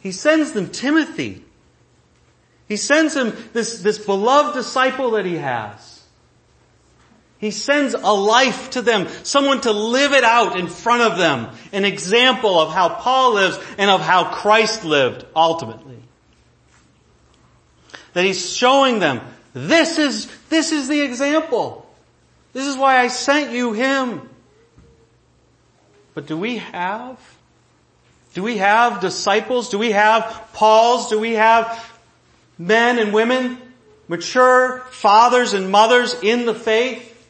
He 0.00 0.12
sends 0.12 0.52
them 0.52 0.70
Timothy. 0.70 1.44
He 2.68 2.76
sends 2.76 3.14
him 3.14 3.36
this, 3.52 3.80
this 3.82 3.98
beloved 3.98 4.54
disciple 4.54 5.12
that 5.12 5.26
he 5.26 5.36
has. 5.36 5.96
He 7.38 7.50
sends 7.50 7.94
a 7.94 8.12
life 8.12 8.70
to 8.70 8.82
them, 8.82 9.08
someone 9.22 9.60
to 9.62 9.72
live 9.72 10.12
it 10.12 10.24
out 10.24 10.58
in 10.58 10.68
front 10.68 11.02
of 11.02 11.18
them, 11.18 11.50
an 11.72 11.84
example 11.84 12.58
of 12.58 12.72
how 12.72 12.88
Paul 12.88 13.34
lives 13.34 13.58
and 13.76 13.90
of 13.90 14.00
how 14.00 14.32
Christ 14.32 14.84
lived 14.84 15.26
ultimately. 15.34 15.98
That 18.14 18.24
he's 18.24 18.56
showing 18.56 19.00
them, 19.00 19.20
this 19.52 19.98
is, 19.98 20.28
this 20.48 20.72
is 20.72 20.88
the 20.88 21.02
example. 21.02 21.85
This 22.56 22.68
is 22.68 22.78
why 22.78 23.00
I 23.00 23.08
sent 23.08 23.52
you 23.52 23.74
him. 23.74 24.30
But 26.14 26.26
do 26.26 26.38
we 26.38 26.56
have? 26.56 27.20
Do 28.32 28.42
we 28.42 28.56
have 28.56 29.02
disciples? 29.02 29.68
Do 29.68 29.76
we 29.76 29.90
have 29.90 30.48
Pauls? 30.54 31.10
Do 31.10 31.20
we 31.20 31.32
have 31.32 31.94
men 32.56 32.98
and 32.98 33.12
women, 33.12 33.58
mature 34.08 34.86
fathers 34.90 35.52
and 35.52 35.70
mothers 35.70 36.16
in 36.22 36.46
the 36.46 36.54
faith 36.54 37.28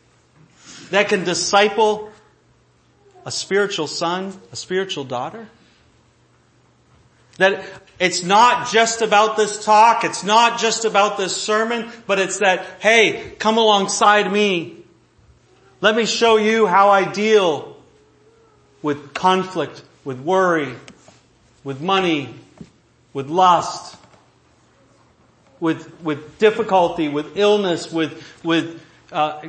that 0.90 1.08
can 1.08 1.24
disciple 1.24 2.12
a 3.24 3.32
spiritual 3.32 3.88
son, 3.88 4.32
a 4.52 4.56
spiritual 4.56 5.02
daughter? 5.02 5.48
That 7.38 7.64
it's 7.98 8.22
not 8.22 8.68
just 8.68 9.02
about 9.02 9.36
this 9.36 9.64
talk, 9.64 10.04
it's 10.04 10.22
not 10.22 10.60
just 10.60 10.84
about 10.84 11.18
this 11.18 11.36
sermon, 11.36 11.90
but 12.06 12.20
it's 12.20 12.38
that, 12.38 12.64
hey, 12.78 13.32
come 13.40 13.58
alongside 13.58 14.30
me. 14.30 14.84
Let 15.80 15.94
me 15.94 16.06
show 16.06 16.36
you 16.36 16.66
how 16.66 16.88
I 16.88 17.10
deal 17.10 17.76
with 18.82 19.12
conflict, 19.14 19.82
with 20.04 20.20
worry, 20.20 20.74
with 21.64 21.80
money, 21.80 22.34
with 23.12 23.28
lust, 23.28 23.96
with, 25.60 26.00
with 26.02 26.38
difficulty, 26.38 27.08
with 27.08 27.36
illness, 27.36 27.92
with, 27.92 28.22
with 28.42 28.82
uh, 29.12 29.42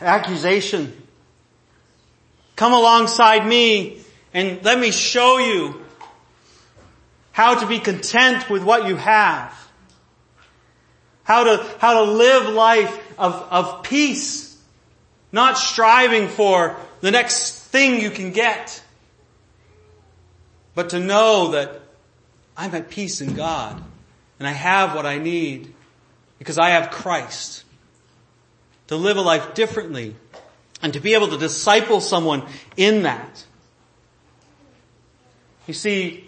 accusation. 0.00 0.92
Come 2.56 2.72
alongside 2.72 3.46
me 3.46 4.00
and 4.32 4.62
let 4.64 4.78
me 4.78 4.90
show 4.90 5.38
you 5.38 5.82
how 7.32 7.58
to 7.60 7.66
be 7.66 7.78
content 7.78 8.48
with 8.48 8.62
what 8.62 8.86
you 8.86 8.96
have. 8.96 9.52
How 11.24 11.44
to, 11.44 11.66
how 11.78 12.04
to 12.04 12.10
live 12.12 12.54
life 12.54 13.18
of, 13.18 13.34
of 13.50 13.82
peace, 13.82 14.45
not 15.32 15.58
striving 15.58 16.28
for 16.28 16.76
the 17.00 17.10
next 17.10 17.64
thing 17.64 18.00
you 18.00 18.10
can 18.10 18.32
get, 18.32 18.82
but 20.74 20.90
to 20.90 21.00
know 21.00 21.52
that 21.52 21.80
I'm 22.56 22.74
at 22.74 22.90
peace 22.90 23.20
in 23.20 23.34
God 23.34 23.82
and 24.38 24.46
I 24.48 24.52
have 24.52 24.94
what 24.94 25.06
I 25.06 25.18
need 25.18 25.74
because 26.38 26.58
I 26.58 26.70
have 26.70 26.90
Christ. 26.90 27.64
To 28.88 28.96
live 28.96 29.16
a 29.16 29.20
life 29.20 29.54
differently 29.54 30.14
and 30.80 30.92
to 30.92 31.00
be 31.00 31.14
able 31.14 31.28
to 31.28 31.38
disciple 31.38 32.00
someone 32.00 32.44
in 32.76 33.02
that. 33.02 33.44
You 35.66 35.74
see, 35.74 36.24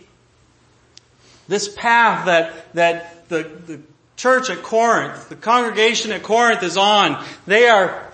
this 1.46 1.68
path 1.68 2.26
that, 2.26 2.74
that 2.74 3.28
the, 3.28 3.44
the 3.44 3.80
church 4.16 4.50
at 4.50 4.62
Corinth, 4.62 5.28
the 5.28 5.36
congregation 5.36 6.10
at 6.10 6.22
Corinth 6.22 6.62
is 6.62 6.76
on, 6.76 7.24
they 7.46 7.68
are, 7.68 8.07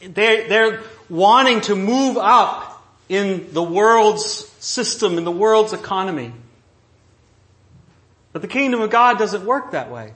they, 0.00 0.46
they're 0.48 0.82
wanting 1.08 1.60
to 1.62 1.76
move 1.76 2.16
up 2.16 2.84
in 3.08 3.52
the 3.52 3.62
world's 3.62 4.48
system, 4.60 5.18
in 5.18 5.24
the 5.24 5.32
world's 5.32 5.72
economy. 5.72 6.32
But 8.32 8.42
the 8.42 8.48
kingdom 8.48 8.80
of 8.80 8.90
God 8.90 9.18
doesn't 9.18 9.44
work 9.46 9.70
that 9.70 9.90
way. 9.90 10.12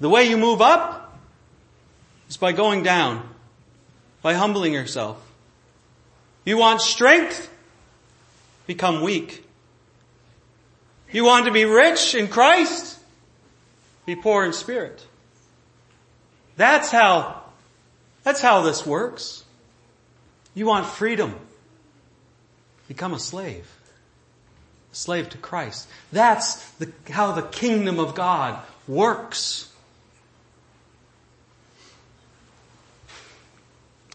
The 0.00 0.08
way 0.08 0.28
you 0.28 0.36
move 0.36 0.60
up 0.60 1.18
is 2.28 2.36
by 2.36 2.52
going 2.52 2.82
down, 2.82 3.28
by 4.22 4.34
humbling 4.34 4.72
yourself. 4.72 5.20
You 6.44 6.56
want 6.56 6.80
strength? 6.80 7.50
Become 8.66 9.02
weak. 9.02 9.44
You 11.10 11.24
want 11.24 11.46
to 11.46 11.52
be 11.52 11.64
rich 11.64 12.14
in 12.14 12.28
Christ? 12.28 12.98
Be 14.06 14.14
poor 14.14 14.44
in 14.44 14.52
spirit. 14.52 15.04
That's 16.56 16.90
how, 16.90 17.42
that's 18.28 18.42
how 18.42 18.60
this 18.60 18.84
works. 18.84 19.42
You 20.54 20.66
want 20.66 20.84
freedom? 20.84 21.34
Become 22.86 23.14
a 23.14 23.18
slave 23.18 23.66
A 24.92 24.94
slave 24.94 25.30
to 25.30 25.38
Christ. 25.38 25.88
That's 26.12 26.56
the, 26.72 26.92
how 27.08 27.32
the 27.32 27.40
kingdom 27.40 27.98
of 27.98 28.14
God 28.14 28.62
works. 28.86 29.72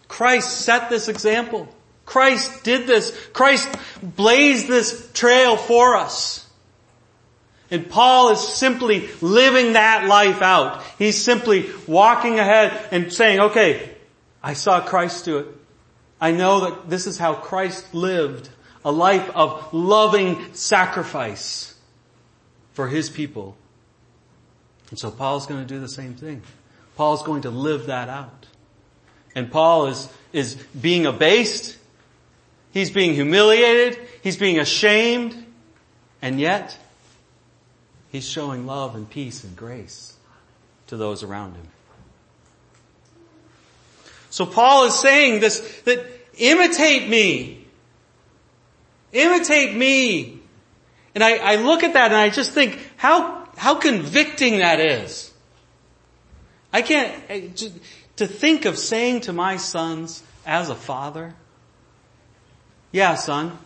Christ 0.07 0.61
set 0.61 0.91
this 0.91 1.07
example. 1.07 1.67
Christ 2.05 2.63
did 2.63 2.85
this. 2.85 3.17
Christ 3.33 3.67
blazed 4.03 4.67
this 4.67 5.11
trail 5.13 5.57
for 5.57 5.95
us. 5.95 6.47
And 7.71 7.89
Paul 7.89 8.29
is 8.29 8.47
simply 8.47 9.09
living 9.21 9.73
that 9.73 10.05
life 10.05 10.43
out. 10.43 10.83
He's 10.99 11.19
simply 11.19 11.71
walking 11.87 12.37
ahead 12.37 12.79
and 12.91 13.11
saying, 13.11 13.39
okay, 13.39 13.89
I 14.43 14.53
saw 14.53 14.81
Christ 14.81 15.25
do 15.25 15.37
it. 15.37 15.47
I 16.19 16.31
know 16.31 16.69
that 16.69 16.89
this 16.89 17.07
is 17.07 17.17
how 17.17 17.33
Christ 17.33 17.93
lived 17.93 18.49
a 18.85 18.91
life 18.91 19.29
of 19.29 19.73
loving 19.73 20.53
sacrifice 20.53 21.73
for 22.73 22.87
his 22.87 23.09
people. 23.09 23.55
And 24.89 24.99
so 24.99 25.09
Paul's 25.09 25.47
going 25.47 25.61
to 25.61 25.67
do 25.67 25.79
the 25.79 25.89
same 25.89 26.15
thing. 26.15 26.41
Paul's 26.95 27.23
going 27.23 27.43
to 27.43 27.49
live 27.49 27.87
that 27.87 28.09
out. 28.09 28.47
And 29.35 29.51
Paul 29.51 29.87
is, 29.87 30.09
is 30.31 30.55
being 30.79 31.05
abased. 31.05 31.77
He's 32.71 32.91
being 32.91 33.13
humiliated. 33.13 33.99
He's 34.21 34.37
being 34.37 34.59
ashamed. 34.59 35.45
And 36.21 36.39
yet, 36.39 36.77
he's 38.11 38.27
showing 38.27 38.65
love 38.65 38.95
and 38.95 39.09
peace 39.09 39.43
and 39.43 39.55
grace 39.55 40.15
to 40.87 40.97
those 40.97 41.23
around 41.23 41.55
him. 41.55 41.67
So 44.33 44.45
Paul 44.45 44.85
is 44.85 44.99
saying 44.99 45.41
this, 45.41 45.59
that 45.85 46.03
imitate 46.39 47.07
me 47.07 47.63
Imitate 49.13 49.75
me. 49.75 50.39
And 51.13 51.23
I, 51.23 51.37
I 51.37 51.55
look 51.57 51.83
at 51.83 51.93
that 51.93 52.07
and 52.07 52.15
I 52.15 52.29
just 52.29 52.51
think 52.51 52.79
how, 52.97 53.47
how 53.55 53.75
convicting 53.75 54.57
that 54.57 54.79
is. 54.79 55.31
I 56.73 56.81
can't, 56.81 57.55
to 58.15 58.27
think 58.27 58.65
of 58.65 58.79
saying 58.79 59.21
to 59.21 59.33
my 59.33 59.57
sons 59.57 60.23
as 60.45 60.69
a 60.69 60.75
father, 60.75 61.35
yeah 62.91 63.13
son, 63.13 63.57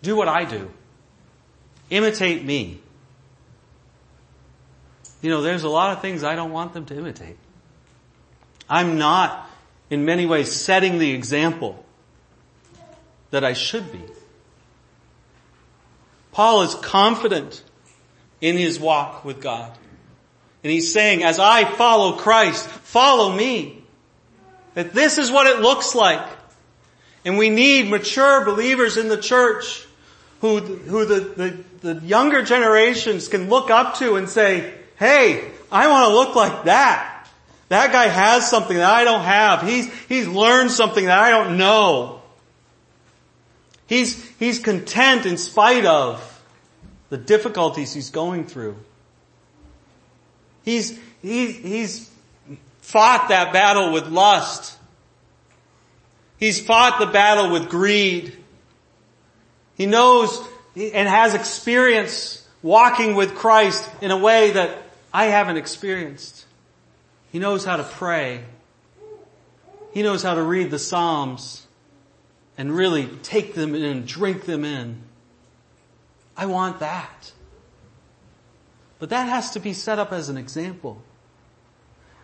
do 0.00 0.14
what 0.14 0.28
I 0.28 0.44
do. 0.44 0.70
Imitate 1.90 2.44
me. 2.44 2.80
You 5.20 5.30
know, 5.30 5.42
there's 5.42 5.64
a 5.64 5.68
lot 5.68 5.96
of 5.96 6.00
things 6.00 6.22
I 6.22 6.36
don't 6.36 6.52
want 6.52 6.72
them 6.74 6.84
to 6.86 6.96
imitate. 6.96 7.36
I'm 8.68 8.98
not, 8.98 9.48
in 9.90 10.04
many 10.04 10.26
ways, 10.26 10.52
setting 10.52 10.98
the 10.98 11.12
example 11.12 11.84
that 13.30 13.44
I 13.44 13.52
should 13.52 13.90
be. 13.92 14.02
Paul 16.32 16.62
is 16.62 16.74
confident 16.74 17.62
in 18.40 18.56
his 18.56 18.78
walk 18.78 19.24
with 19.24 19.40
God. 19.40 19.76
And 20.62 20.72
he's 20.72 20.92
saying, 20.92 21.22
as 21.22 21.38
I 21.38 21.64
follow 21.64 22.16
Christ, 22.16 22.66
follow 22.68 23.34
me. 23.34 23.82
That 24.74 24.92
this 24.92 25.18
is 25.18 25.30
what 25.30 25.46
it 25.46 25.60
looks 25.60 25.94
like. 25.94 26.26
And 27.24 27.38
we 27.38 27.50
need 27.50 27.90
mature 27.90 28.44
believers 28.44 28.96
in 28.96 29.08
the 29.08 29.16
church 29.16 29.86
who, 30.40 30.60
who 30.60 31.04
the, 31.04 31.20
the, 31.20 31.94
the 31.94 32.06
younger 32.06 32.42
generations 32.42 33.28
can 33.28 33.48
look 33.48 33.70
up 33.70 33.96
to 33.96 34.16
and 34.16 34.28
say, 34.28 34.72
hey, 34.96 35.50
I 35.70 35.88
want 35.88 36.08
to 36.08 36.14
look 36.14 36.36
like 36.36 36.64
that. 36.64 37.17
That 37.68 37.92
guy 37.92 38.08
has 38.08 38.48
something 38.48 38.76
that 38.76 38.90
I 38.90 39.04
don't 39.04 39.22
have. 39.22 39.62
He's, 39.62 39.92
he's 40.04 40.26
learned 40.26 40.70
something 40.70 41.04
that 41.04 41.18
I 41.18 41.30
don't 41.30 41.58
know. 41.58 42.22
He's, 43.86 44.22
he's 44.38 44.58
content 44.58 45.26
in 45.26 45.36
spite 45.36 45.84
of 45.84 46.24
the 47.10 47.18
difficulties 47.18 47.92
he's 47.92 48.10
going 48.10 48.46
through. 48.46 48.76
He's, 50.62 50.98
he, 51.22 51.52
he's 51.52 52.10
fought 52.80 53.28
that 53.28 53.52
battle 53.52 53.92
with 53.92 54.06
lust. 54.08 54.76
He's 56.38 56.60
fought 56.60 56.98
the 57.00 57.06
battle 57.06 57.50
with 57.50 57.68
greed. 57.68 58.36
He 59.76 59.86
knows 59.86 60.38
and 60.76 61.08
has 61.08 61.34
experience 61.34 62.46
walking 62.62 63.14
with 63.14 63.34
Christ 63.34 63.88
in 64.00 64.10
a 64.10 64.16
way 64.16 64.52
that 64.52 64.82
I 65.12 65.26
haven't 65.26 65.56
experienced. 65.56 66.44
He 67.30 67.38
knows 67.38 67.64
how 67.64 67.76
to 67.76 67.84
pray. 67.84 68.44
He 69.92 70.02
knows 70.02 70.22
how 70.22 70.34
to 70.34 70.42
read 70.42 70.70
the 70.70 70.78
Psalms 70.78 71.66
and 72.56 72.74
really 72.74 73.06
take 73.22 73.54
them 73.54 73.74
in 73.74 73.84
and 73.84 74.06
drink 74.06 74.44
them 74.44 74.64
in. 74.64 75.02
I 76.36 76.46
want 76.46 76.80
that. 76.80 77.32
But 78.98 79.10
that 79.10 79.28
has 79.28 79.52
to 79.52 79.60
be 79.60 79.72
set 79.72 79.98
up 79.98 80.12
as 80.12 80.28
an 80.28 80.36
example. 80.36 81.02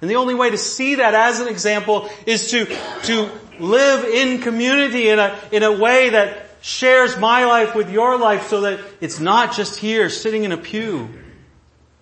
And 0.01 0.11
the 0.11 0.17
only 0.17 0.35
way 0.35 0.51
to 0.51 0.59
see 0.59 0.97
that 0.97 1.15
as 1.15 1.41
an 1.41 1.49
example 1.49 2.09
is 2.27 2.51
to, 2.51 2.67
to 3.05 3.31
live 3.59 4.05
in 4.05 4.41
community 4.41 5.09
in 5.09 5.19
a, 5.19 5.39
in 5.53 5.63
a 5.63 5.73
way 5.73 6.11
that 6.11 6.51
shares 6.61 7.19
my 7.19 7.45
life 7.45 7.75
with 7.75 7.91
your 7.91 8.19
life 8.19 8.49
so 8.49 8.63
that 8.63 8.81
it's 9.01 9.21
not 9.21 9.55
just 9.55 9.79
here 9.79 10.09
sitting 10.09 10.45
in 10.45 10.53
a 10.53 10.57
pew. 10.57 11.09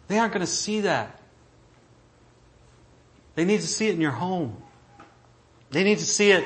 They 0.09 0.19
aren't 0.19 0.33
going 0.33 0.45
to 0.45 0.51
see 0.51 0.83
that. 0.83 1.19
They 3.35 3.45
need 3.45 3.61
to 3.61 3.67
see 3.67 3.89
it 3.89 3.95
in 3.95 4.01
your 4.01 4.11
home. 4.11 4.63
They 5.71 5.85
need 5.85 5.99
to 5.99 6.05
see 6.05 6.31
it 6.31 6.45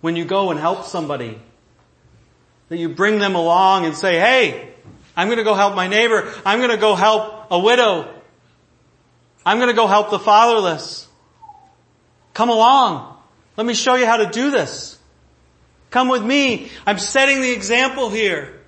when 0.00 0.16
you 0.16 0.24
go 0.24 0.50
and 0.50 0.58
help 0.58 0.84
somebody. 0.84 1.40
That 2.68 2.78
you 2.78 2.88
bring 2.88 3.18
them 3.18 3.34
along 3.34 3.86
and 3.86 3.94
say, 3.94 4.18
hey, 4.18 4.74
I'm 5.16 5.30
to 5.30 5.44
go 5.44 5.54
help 5.54 5.74
my 5.74 5.86
neighbor. 5.86 6.32
I'm 6.44 6.60
to 6.68 6.76
go 6.76 6.94
help 6.94 7.46
a 7.50 7.58
widow. 7.58 8.12
I'm 9.46 9.60
to 9.60 9.72
go 9.72 9.86
help 9.86 10.10
the 10.10 10.18
fatherless. 10.18 11.06
Come 12.32 12.48
along. 12.48 13.16
Let 13.56 13.66
me 13.66 13.74
show 13.74 13.94
you 13.94 14.06
how 14.06 14.16
to 14.16 14.26
do 14.26 14.50
this. 14.50 14.98
Come 15.90 16.08
with 16.08 16.24
me. 16.24 16.70
I'm 16.86 16.98
setting 16.98 17.40
the 17.40 17.52
example 17.52 18.10
here. 18.10 18.60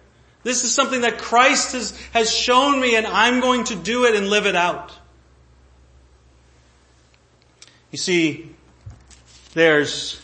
This 0.44 0.62
is 0.62 0.72
something 0.72 1.00
that 1.00 1.18
Christ 1.18 1.72
has, 1.72 1.98
has 2.12 2.32
shown 2.32 2.80
me 2.80 2.94
and 2.94 3.04
I'm 3.04 3.40
going 3.40 3.64
to 3.64 3.74
do 3.74 4.04
it 4.04 4.14
and 4.14 4.28
live 4.28 4.46
it 4.46 4.54
out. 4.54 4.92
You 7.96 7.98
see, 7.98 8.50
there's 9.54 10.20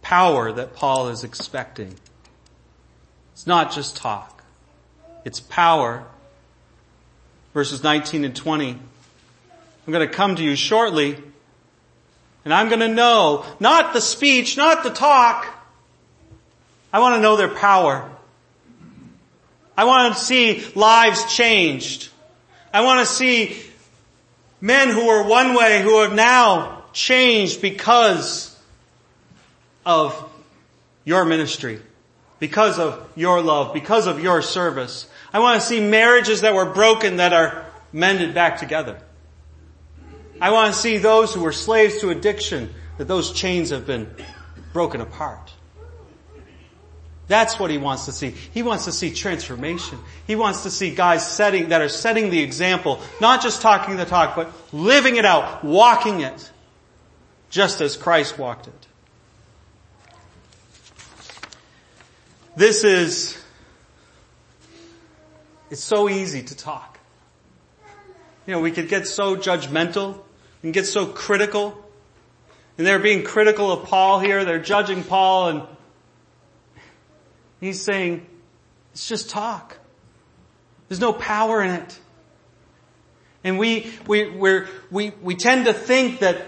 power 0.00 0.50
that 0.50 0.74
Paul 0.74 1.08
is 1.08 1.22
expecting. 1.22 1.94
It's 3.34 3.46
not 3.46 3.72
just 3.72 3.98
talk. 3.98 4.42
It's 5.26 5.38
power. 5.38 6.06
Verses 7.52 7.82
19 7.82 8.24
and 8.24 8.34
20. 8.34 8.70
I'm 8.70 9.92
going 9.92 10.08
to 10.08 10.14
come 10.14 10.36
to 10.36 10.42
you 10.42 10.56
shortly 10.56 11.18
and 12.46 12.54
I'm 12.54 12.68
going 12.68 12.80
to 12.80 12.88
know, 12.88 13.44
not 13.60 13.92
the 13.92 14.00
speech, 14.00 14.56
not 14.56 14.82
the 14.82 14.88
talk. 14.88 15.46
I 16.90 17.00
want 17.00 17.16
to 17.16 17.20
know 17.20 17.36
their 17.36 17.54
power. 17.54 18.10
I 19.76 19.84
want 19.84 20.14
to 20.14 20.18
see 20.18 20.64
lives 20.74 21.22
changed. 21.36 22.08
I 22.72 22.80
want 22.80 23.06
to 23.06 23.14
see 23.14 23.62
men 24.60 24.90
who 24.90 25.06
were 25.06 25.22
one 25.26 25.54
way 25.54 25.82
who 25.82 26.02
have 26.02 26.12
now 26.12 26.84
changed 26.92 27.62
because 27.62 28.58
of 29.86 30.30
your 31.04 31.24
ministry, 31.24 31.80
because 32.38 32.78
of 32.78 33.08
your 33.16 33.40
love, 33.42 33.72
because 33.72 34.06
of 34.06 34.22
your 34.22 34.42
service. 34.42 35.08
I 35.32 35.38
want 35.38 35.60
to 35.60 35.66
see 35.66 35.80
marriages 35.80 36.42
that 36.42 36.54
were 36.54 36.66
broken 36.66 37.16
that 37.16 37.32
are 37.32 37.66
mended 37.92 38.34
back 38.34 38.58
together. 38.58 39.00
I 40.40 40.50
want 40.50 40.74
to 40.74 40.80
see 40.80 40.98
those 40.98 41.34
who 41.34 41.42
were 41.42 41.52
slaves 41.52 42.00
to 42.00 42.10
addiction, 42.10 42.72
that 42.98 43.08
those 43.08 43.32
chains 43.32 43.70
have 43.70 43.86
been 43.86 44.14
broken 44.72 45.00
apart. 45.00 45.52
That's 47.30 47.60
what 47.60 47.70
he 47.70 47.78
wants 47.78 48.06
to 48.06 48.12
see. 48.12 48.30
He 48.30 48.64
wants 48.64 48.86
to 48.86 48.92
see 48.92 49.14
transformation. 49.14 50.00
He 50.26 50.34
wants 50.34 50.64
to 50.64 50.70
see 50.70 50.92
guys 50.92 51.24
setting, 51.24 51.68
that 51.68 51.80
are 51.80 51.88
setting 51.88 52.28
the 52.30 52.40
example, 52.40 53.00
not 53.20 53.40
just 53.40 53.62
talking 53.62 53.96
the 53.96 54.04
talk, 54.04 54.34
but 54.34 54.52
living 54.72 55.14
it 55.14 55.24
out, 55.24 55.62
walking 55.62 56.22
it, 56.22 56.50
just 57.48 57.80
as 57.80 57.96
Christ 57.96 58.36
walked 58.36 58.66
it. 58.66 58.86
This 62.56 62.82
is, 62.82 63.40
it's 65.70 65.84
so 65.84 66.08
easy 66.08 66.42
to 66.42 66.56
talk. 66.56 66.98
You 68.44 68.54
know, 68.54 68.60
we 68.60 68.72
could 68.72 68.88
get 68.88 69.06
so 69.06 69.36
judgmental 69.36 70.20
and 70.64 70.74
get 70.74 70.84
so 70.84 71.06
critical. 71.06 71.80
And 72.76 72.84
they're 72.84 72.98
being 72.98 73.22
critical 73.22 73.70
of 73.70 73.84
Paul 73.84 74.18
here. 74.18 74.44
They're 74.44 74.58
judging 74.58 75.04
Paul 75.04 75.48
and 75.50 75.62
he's 77.60 77.80
saying, 77.80 78.26
it's 78.92 79.08
just 79.08 79.30
talk. 79.30 79.76
There's 80.88 81.00
no 81.00 81.12
power 81.12 81.62
in 81.62 81.70
it. 81.70 82.00
And 83.44 83.58
we, 83.58 83.90
we, 84.06 84.28
we 84.28 84.62
we, 84.90 85.10
we 85.22 85.34
tend 85.34 85.66
to 85.66 85.72
think 85.72 86.20
that 86.20 86.42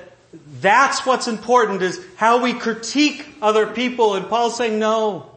that's 0.61 1.07
what's 1.07 1.29
important 1.29 1.83
is 1.83 2.05
how 2.16 2.42
we 2.42 2.55
critique 2.55 3.27
other 3.40 3.66
people. 3.66 4.14
And 4.14 4.29
Paul's 4.29 4.57
saying, 4.57 4.79
no. 4.79 5.31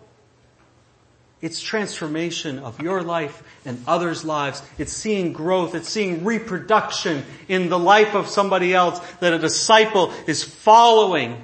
It's 1.41 1.61
transformation 1.61 2.59
of 2.59 2.81
your 2.81 3.03
life 3.03 3.43
and 3.65 3.83
others' 3.85 4.25
lives. 4.25 4.63
It's 4.79 4.93
seeing 4.93 5.33
growth. 5.33 5.75
It's 5.75 5.89
seeing 5.89 6.23
reproduction 6.23 7.23
in 7.47 7.69
the 7.69 7.77
life 7.77 8.15
of 8.15 8.27
somebody 8.27 8.73
else 8.73 8.99
that 9.19 9.33
a 9.33 9.37
disciple 9.37 10.11
is 10.27 10.43
following, 10.43 11.39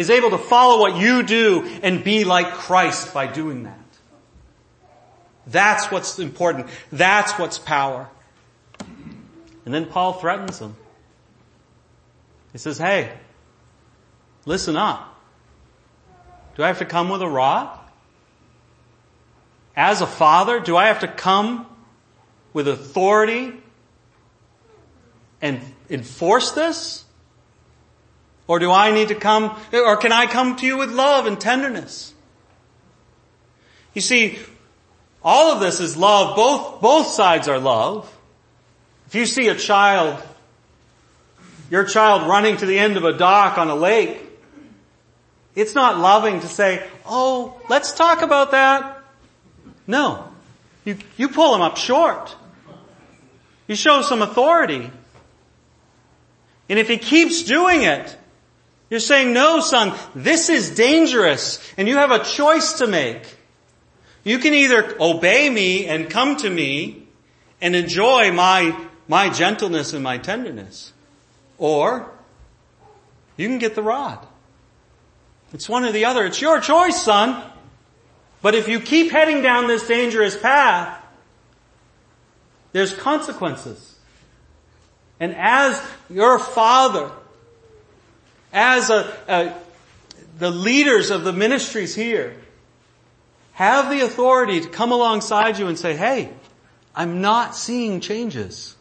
is 0.00 0.10
able 0.10 0.30
to 0.30 0.38
follow 0.38 0.80
what 0.80 0.96
you 0.96 1.22
do 1.22 1.64
and 1.82 2.02
be 2.02 2.24
like 2.24 2.52
Christ 2.54 3.14
by 3.14 3.26
doing 3.26 3.64
that. 3.64 3.78
That's 5.46 5.90
what's 5.90 6.18
important. 6.18 6.68
That's 6.90 7.32
what's 7.38 7.58
power. 7.58 8.08
And 9.64 9.74
then 9.74 9.86
Paul 9.86 10.14
threatens 10.14 10.58
them. 10.58 10.76
He 12.52 12.58
says, 12.58 12.78
hey, 12.78 13.12
listen 14.44 14.76
up. 14.76 15.06
Do 16.56 16.64
I 16.64 16.66
have 16.68 16.78
to 16.78 16.84
come 16.84 17.08
with 17.08 17.22
a 17.22 17.28
rod? 17.28 17.80
as 19.80 20.02
a 20.02 20.06
father, 20.06 20.60
do 20.60 20.76
I 20.76 20.88
have 20.88 21.00
to 21.00 21.08
come 21.08 21.66
with 22.52 22.68
authority 22.68 23.54
and 25.40 25.60
enforce 25.88 26.52
this? 26.52 27.04
Or 28.50 28.58
do 28.58 28.72
I 28.72 28.90
need 28.90 29.06
to 29.08 29.14
come, 29.14 29.56
or 29.72 29.96
can 29.96 30.10
I 30.10 30.26
come 30.26 30.56
to 30.56 30.66
you 30.66 30.76
with 30.76 30.90
love 30.90 31.26
and 31.26 31.40
tenderness? 31.40 32.12
You 33.94 34.00
see, 34.00 34.40
all 35.22 35.52
of 35.52 35.60
this 35.60 35.78
is 35.78 35.96
love. 35.96 36.34
Both, 36.34 36.80
both 36.80 37.06
sides 37.06 37.46
are 37.46 37.60
love. 37.60 38.12
If 39.06 39.14
you 39.14 39.24
see 39.26 39.46
a 39.46 39.54
child, 39.54 40.20
your 41.70 41.84
child 41.84 42.28
running 42.28 42.56
to 42.56 42.66
the 42.66 42.76
end 42.76 42.96
of 42.96 43.04
a 43.04 43.16
dock 43.16 43.56
on 43.56 43.68
a 43.68 43.76
lake, 43.76 44.20
it's 45.54 45.76
not 45.76 46.00
loving 46.00 46.40
to 46.40 46.48
say, 46.48 46.84
oh, 47.06 47.54
let's 47.68 47.92
talk 47.92 48.22
about 48.22 48.50
that. 48.50 49.00
No. 49.86 50.28
You, 50.84 50.96
you 51.16 51.28
pull 51.28 51.54
him 51.54 51.60
up 51.60 51.76
short. 51.76 52.34
You 53.68 53.76
show 53.76 54.02
some 54.02 54.22
authority. 54.22 54.90
And 56.68 56.78
if 56.80 56.88
he 56.88 56.96
keeps 56.96 57.42
doing 57.42 57.82
it, 57.82 58.16
you're 58.90 59.00
saying, 59.00 59.32
no 59.32 59.60
son, 59.60 59.96
this 60.14 60.50
is 60.50 60.74
dangerous 60.74 61.58
and 61.78 61.88
you 61.88 61.96
have 61.96 62.10
a 62.10 62.22
choice 62.22 62.74
to 62.74 62.86
make. 62.86 63.36
You 64.24 64.38
can 64.38 64.52
either 64.52 65.00
obey 65.00 65.48
me 65.48 65.86
and 65.86 66.10
come 66.10 66.36
to 66.38 66.50
me 66.50 67.06
and 67.60 67.74
enjoy 67.74 68.32
my, 68.32 68.76
my 69.08 69.30
gentleness 69.30 69.94
and 69.94 70.02
my 70.02 70.18
tenderness, 70.18 70.92
or 71.56 72.10
you 73.36 73.48
can 73.48 73.58
get 73.58 73.74
the 73.74 73.82
rod. 73.82 74.26
It's 75.52 75.68
one 75.68 75.84
or 75.84 75.92
the 75.92 76.04
other. 76.04 76.26
It's 76.26 76.40
your 76.40 76.60
choice, 76.60 77.02
son. 77.02 77.42
But 78.42 78.54
if 78.54 78.68
you 78.68 78.80
keep 78.80 79.10
heading 79.10 79.42
down 79.42 79.66
this 79.66 79.86
dangerous 79.86 80.36
path, 80.36 81.02
there's 82.72 82.94
consequences. 82.94 83.98
And 85.18 85.34
as 85.36 85.82
your 86.08 86.38
father, 86.38 87.10
as 88.52 88.90
a, 88.90 89.16
a, 89.28 89.54
the 90.38 90.50
leaders 90.50 91.10
of 91.10 91.24
the 91.24 91.32
ministries 91.32 91.94
here, 91.94 92.36
have 93.52 93.90
the 93.90 94.00
authority 94.00 94.60
to 94.60 94.68
come 94.68 94.92
alongside 94.92 95.58
you 95.58 95.66
and 95.66 95.78
say, 95.78 95.94
hey, 95.94 96.30
I'm 96.94 97.20
not 97.20 97.54
seeing 97.54 98.00
changes. 98.00 98.76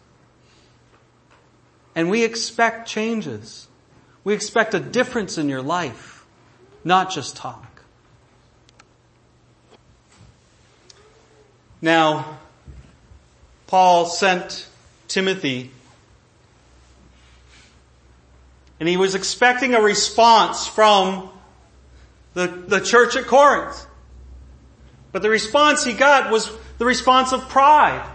And 1.95 2.09
we 2.09 2.23
expect 2.23 2.87
changes. 2.87 3.67
We 4.23 4.33
expect 4.33 4.73
a 4.73 4.79
difference 4.79 5.37
in 5.37 5.49
your 5.49 5.61
life, 5.61 6.25
not 6.83 7.11
just 7.11 7.35
talk. 7.35 7.83
Now, 11.81 12.37
Paul 13.67 14.05
sent 14.05 14.67
Timothy 15.07 15.71
and 18.79 18.87
he 18.87 18.97
was 18.97 19.15
expecting 19.15 19.73
a 19.73 19.81
response 19.81 20.67
from 20.67 21.29
the, 22.33 22.47
the 22.47 22.79
church 22.79 23.15
at 23.15 23.25
Corinth. 23.25 23.85
But 25.11 25.21
the 25.21 25.29
response 25.29 25.83
he 25.83 25.93
got 25.93 26.31
was 26.31 26.49
the 26.77 26.85
response 26.85 27.33
of 27.33 27.49
pride. 27.49 28.07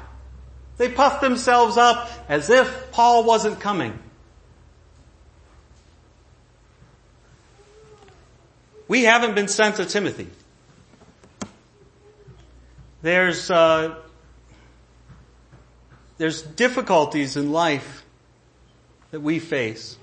They 0.77 0.89
puffed 0.89 1.21
themselves 1.21 1.77
up 1.77 2.11
as 2.29 2.51
if 2.51 2.91
Paul 2.93 3.25
wasn't 3.25 3.61
coming. 3.61 3.99
We 8.89 9.03
haven't 9.03 9.35
been 9.35 9.49
sent 9.49 9.77
to 9.77 9.87
Timothy. 9.87 10.29
There's, 13.03 13.51
uh, 13.51 13.97
there's 16.19 16.43
difficulties 16.43 17.37
in 17.37 17.53
life 17.53 18.05
that 19.11 19.21
we 19.21 19.39
face. 19.39 19.97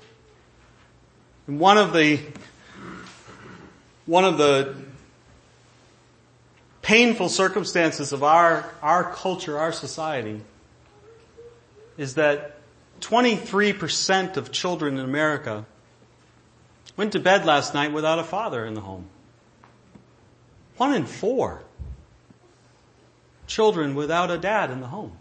And 1.47 1.59
one 1.59 1.77
of 1.77 1.93
the, 1.93 2.19
one 4.05 4.25
of 4.25 4.37
the 4.37 4.75
painful 6.81 7.29
circumstances 7.29 8.13
of 8.13 8.23
our, 8.23 8.69
our 8.81 9.11
culture, 9.11 9.57
our 9.57 9.71
society, 9.71 10.41
is 11.97 12.15
that 12.15 12.57
23% 13.01 14.37
of 14.37 14.51
children 14.51 14.97
in 14.97 15.05
America 15.05 15.65
went 16.95 17.11
to 17.13 17.19
bed 17.19 17.45
last 17.45 17.73
night 17.73 17.91
without 17.91 18.19
a 18.19 18.23
father 18.23 18.65
in 18.65 18.73
the 18.73 18.81
home. 18.81 19.07
One 20.77 20.93
in 20.93 21.05
four 21.05 21.61
children 23.47 23.95
without 23.95 24.31
a 24.31 24.37
dad 24.37 24.71
in 24.71 24.79
the 24.79 24.87
home. 24.87 25.17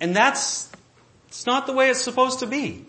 And 0.00 0.16
that's, 0.16 0.71
It's 1.32 1.46
not 1.46 1.66
the 1.66 1.72
way 1.72 1.88
it's 1.88 2.02
supposed 2.02 2.40
to 2.40 2.46
be. 2.46 2.84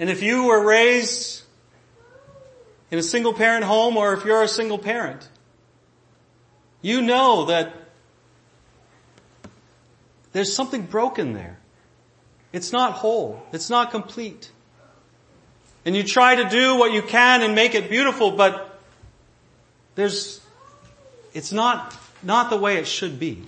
And 0.00 0.10
if 0.10 0.20
you 0.20 0.46
were 0.46 0.66
raised 0.66 1.44
in 2.90 2.98
a 2.98 3.04
single 3.04 3.32
parent 3.32 3.62
home 3.62 3.96
or 3.96 4.14
if 4.14 4.24
you're 4.24 4.42
a 4.42 4.48
single 4.48 4.76
parent, 4.76 5.28
you 6.82 7.02
know 7.02 7.44
that 7.44 7.72
there's 10.32 10.52
something 10.52 10.86
broken 10.86 11.34
there. 11.34 11.60
It's 12.52 12.72
not 12.72 12.94
whole. 12.94 13.40
It's 13.52 13.70
not 13.70 13.92
complete. 13.92 14.50
And 15.84 15.94
you 15.94 16.02
try 16.02 16.34
to 16.34 16.48
do 16.48 16.74
what 16.74 16.92
you 16.92 17.02
can 17.02 17.42
and 17.42 17.54
make 17.54 17.76
it 17.76 17.88
beautiful, 17.88 18.32
but 18.32 18.80
there's, 19.94 20.40
it's 21.32 21.52
not, 21.52 21.96
not 22.24 22.50
the 22.50 22.56
way 22.56 22.78
it 22.78 22.88
should 22.88 23.20
be. 23.20 23.40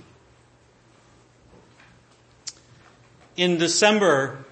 In 3.35 3.57
December 3.57 4.45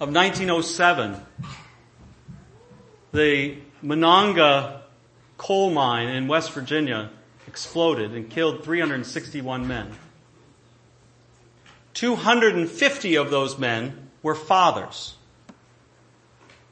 of 0.00 0.12
1907, 0.12 1.16
the 3.12 3.58
Monongah 3.82 4.82
coal 5.36 5.70
mine 5.70 6.08
in 6.08 6.26
West 6.26 6.52
Virginia 6.52 7.10
exploded 7.46 8.12
and 8.12 8.28
killed 8.28 8.64
361 8.64 9.68
men. 9.68 9.92
250 11.94 13.14
of 13.16 13.30
those 13.30 13.56
men 13.56 14.10
were 14.22 14.34
fathers. 14.34 15.14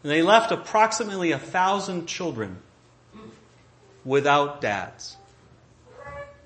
And 0.02 0.10
they 0.10 0.22
left 0.22 0.50
approximately 0.50 1.30
a 1.30 1.38
thousand 1.38 2.06
children 2.06 2.58
without 4.04 4.60
dads. 4.60 5.16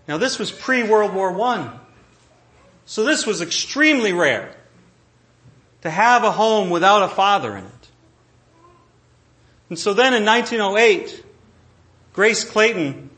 Now 0.07 0.19
this 0.19 0.39
was 0.39 0.51
pre-World 0.51 1.15
War 1.15 1.39
I. 1.41 1.79
So 2.85 3.05
this 3.05 3.27
was 3.27 3.41
extremely 3.41 4.13
rare 4.13 4.57
to 5.83 5.91
have 5.91 6.25
a 6.25 6.31
home 6.31 6.71
without 6.71 7.03
a 7.03 7.09
father 7.09 7.57
in 7.57 7.65
it. 7.65 7.89
And 9.69 9.79
so 9.79 9.95
then 9.95 10.15
in 10.15 10.25
1908, 10.25 11.25
Grace 12.13 12.45
Clayton 12.45 13.11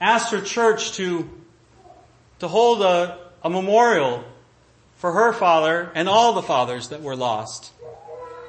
asked 0.00 0.32
her 0.32 0.40
church 0.40 0.92
to, 0.92 1.28
to 2.38 2.48
hold 2.48 2.82
a, 2.82 3.18
a 3.42 3.50
memorial 3.50 4.24
for 4.96 5.12
her 5.12 5.32
father 5.32 5.90
and 5.94 6.08
all 6.08 6.34
the 6.34 6.42
fathers 6.42 6.88
that 6.88 7.02
were 7.02 7.16
lost 7.16 7.72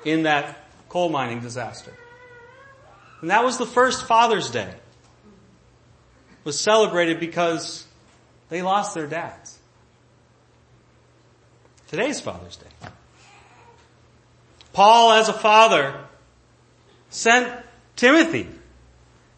in 0.05 0.23
that 0.23 0.57
coal 0.89 1.09
mining 1.09 1.39
disaster. 1.39 1.93
And 3.21 3.29
that 3.29 3.43
was 3.43 3.57
the 3.57 3.65
first 3.65 4.05
Father's 4.05 4.49
Day. 4.49 4.73
Was 6.43 6.59
celebrated 6.59 7.19
because 7.19 7.85
they 8.49 8.61
lost 8.61 8.95
their 8.95 9.07
dads. 9.07 9.58
Today's 11.89 12.21
Father's 12.21 12.55
Day. 12.55 12.89
Paul 14.73 15.11
as 15.13 15.27
a 15.27 15.33
father 15.33 15.99
sent 17.09 17.51
Timothy 17.95 18.47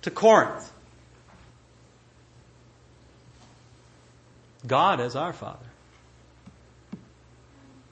to 0.04 0.12
Corinth. 0.12 0.72
God 4.68 5.00
as 5.00 5.16
our 5.16 5.34
Father 5.34 5.58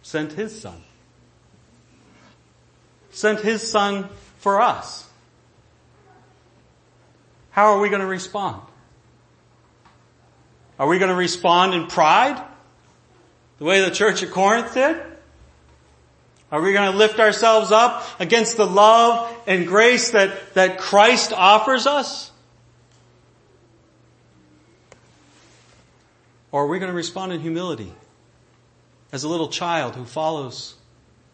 sent 0.04 0.34
His 0.34 0.62
Son 0.62 0.84
sent 3.12 3.42
His 3.42 3.70
Son 3.70 4.08
for 4.38 4.62
us. 4.62 5.08
How 7.52 7.74
are 7.74 7.80
we 7.80 7.90
going 7.90 8.02
to 8.02 8.08
respond? 8.08 8.62
Are 10.78 10.88
we 10.88 11.00
going 11.00 11.10
to 11.10 11.16
respond 11.16 11.74
in 11.74 11.88
pride? 11.88 12.42
The 13.60 13.66
way 13.66 13.82
the 13.82 13.92
church 13.92 14.24
at 14.24 14.32
Corinth 14.32 14.74
did? 14.74 14.98
Are 16.52 16.62
we 16.62 16.74
going 16.74 16.92
to 16.92 16.98
lift 16.98 17.20
ourselves 17.20 17.72
up 17.72 18.04
against 18.20 18.58
the 18.58 18.66
love 18.66 19.32
and 19.46 19.68
grace 19.68 20.12
that, 20.12 20.56
that 20.56 20.80
Christ 20.80 21.32
offers 21.32 21.86
us? 21.86 22.32
Or 26.52 26.64
are 26.64 26.68
we 26.68 26.80
going 26.80 26.90
to 26.90 26.96
respond 26.96 27.34
in 27.34 27.42
humility 27.42 27.94
as 29.12 29.24
a 29.24 29.30
little 29.30 29.50
child 29.50 29.96
who 29.96 30.06
follows 30.06 30.74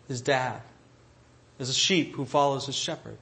his 0.10 0.20
dad? 0.20 0.62
as 1.60 1.70
a 1.70 1.74
sheep 1.74 2.16
who 2.16 2.26
follows 2.26 2.66
his 2.66 2.76
shepherd. 2.76 3.18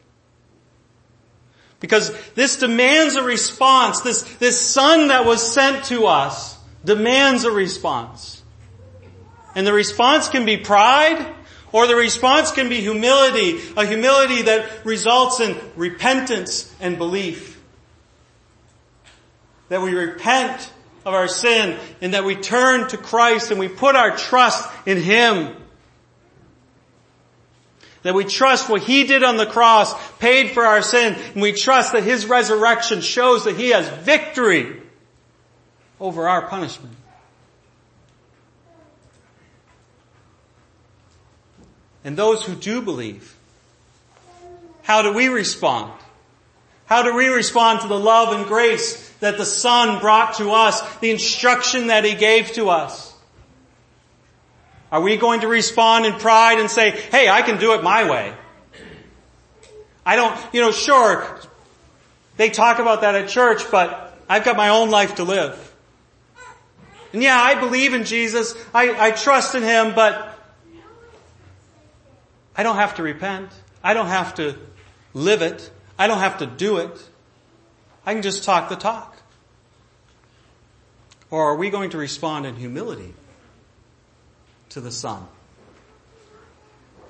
Because 1.79 2.15
this 2.31 2.57
demands 2.57 3.15
a 3.15 3.23
response. 3.23 4.01
This, 4.01 4.21
this 4.37 4.59
son 4.59 5.09
that 5.09 5.25
was 5.25 5.53
sent 5.53 5.85
to 5.85 6.05
us 6.07 6.57
demands 6.85 7.43
a 7.43 7.51
response. 7.51 8.41
And 9.55 9.67
the 9.67 9.73
response 9.73 10.29
can 10.29 10.45
be 10.45 10.57
pride, 10.57 11.33
or 11.71 11.87
the 11.87 11.95
response 11.95 12.51
can 12.51 12.69
be 12.69 12.81
humility, 12.81 13.59
a 13.75 13.85
humility 13.85 14.43
that 14.43 14.85
results 14.85 15.39
in 15.39 15.57
repentance 15.75 16.73
and 16.79 16.97
belief. 16.97 17.61
That 19.69 19.81
we 19.81 19.93
repent 19.93 20.71
of 21.05 21.13
our 21.13 21.27
sin 21.27 21.77
and 22.01 22.13
that 22.13 22.23
we 22.23 22.35
turn 22.35 22.87
to 22.89 22.97
Christ 22.97 23.51
and 23.51 23.59
we 23.59 23.67
put 23.67 23.95
our 23.95 24.15
trust 24.15 24.69
in 24.85 25.01
Him. 25.01 25.55
That 28.03 28.13
we 28.13 28.25
trust 28.25 28.69
what 28.69 28.83
He 28.83 29.05
did 29.05 29.23
on 29.23 29.37
the 29.37 29.45
cross, 29.45 29.93
paid 30.17 30.51
for 30.51 30.63
our 30.63 30.81
sin, 30.81 31.15
and 31.33 31.41
we 31.41 31.53
trust 31.53 31.93
that 31.93 32.03
His 32.03 32.25
resurrection 32.25 33.01
shows 33.01 33.45
that 33.45 33.55
He 33.55 33.69
has 33.69 33.87
victory 33.87 34.81
over 35.99 36.27
our 36.27 36.47
punishment. 36.47 36.95
And 42.03 42.17
those 42.17 42.43
who 42.43 42.55
do 42.55 42.81
believe, 42.81 43.35
how 44.81 45.01
do 45.01 45.13
we 45.13 45.27
respond? 45.27 45.93
How 46.85 47.03
do 47.03 47.15
we 47.15 47.27
respond 47.27 47.81
to 47.81 47.87
the 47.87 47.99
love 47.99 48.37
and 48.37 48.45
grace 48.45 49.09
that 49.19 49.37
the 49.37 49.45
Son 49.45 50.01
brought 50.01 50.35
to 50.35 50.51
us, 50.51 50.81
the 50.97 51.11
instruction 51.11 51.87
that 51.87 52.03
He 52.03 52.13
gave 52.13 52.51
to 52.53 52.69
us? 52.69 53.13
Are 54.91 55.01
we 55.01 55.17
going 55.17 55.41
to 55.41 55.47
respond 55.47 56.05
in 56.05 56.13
pride 56.13 56.59
and 56.59 56.69
say, 56.69 56.91
hey, 56.91 57.29
I 57.29 57.41
can 57.41 57.57
do 57.57 57.73
it 57.73 57.83
my 57.83 58.09
way? 58.09 58.33
I 60.05 60.15
don't, 60.15 60.37
you 60.53 60.61
know, 60.61 60.71
sure, 60.71 61.39
they 62.37 62.49
talk 62.49 62.79
about 62.79 63.01
that 63.01 63.15
at 63.15 63.29
church, 63.29 63.71
but 63.71 64.15
I've 64.27 64.43
got 64.43 64.57
my 64.57 64.69
own 64.69 64.91
life 64.91 65.15
to 65.15 65.23
live. 65.23 65.73
And 67.13 67.23
yeah, 67.23 67.39
I 67.39 67.59
believe 67.59 67.93
in 67.93 68.03
Jesus. 68.03 68.55
I, 68.73 69.07
I 69.07 69.11
trust 69.11 69.55
in 69.55 69.63
Him, 69.63 69.95
but 69.95 70.32
I 72.55 72.63
don't 72.63 72.75
have 72.75 72.95
to 72.95 73.03
repent. 73.03 73.49
I 73.83 73.93
don't 73.93 74.07
have 74.07 74.35
to 74.35 74.57
live 75.13 75.41
it. 75.41 75.71
I 75.97 76.07
don't 76.07 76.19
have 76.19 76.39
to 76.39 76.45
do 76.45 76.77
it. 76.77 77.09
I 78.05 78.13
can 78.13 78.21
just 78.21 78.43
talk 78.43 78.69
the 78.69 78.75
talk. 78.75 79.17
Or 81.29 81.51
are 81.51 81.55
we 81.55 81.69
going 81.69 81.89
to 81.91 81.97
respond 81.97 82.45
in 82.45 82.55
humility? 82.55 83.13
to 84.73 84.81
the 84.81 84.91
Son 84.91 85.23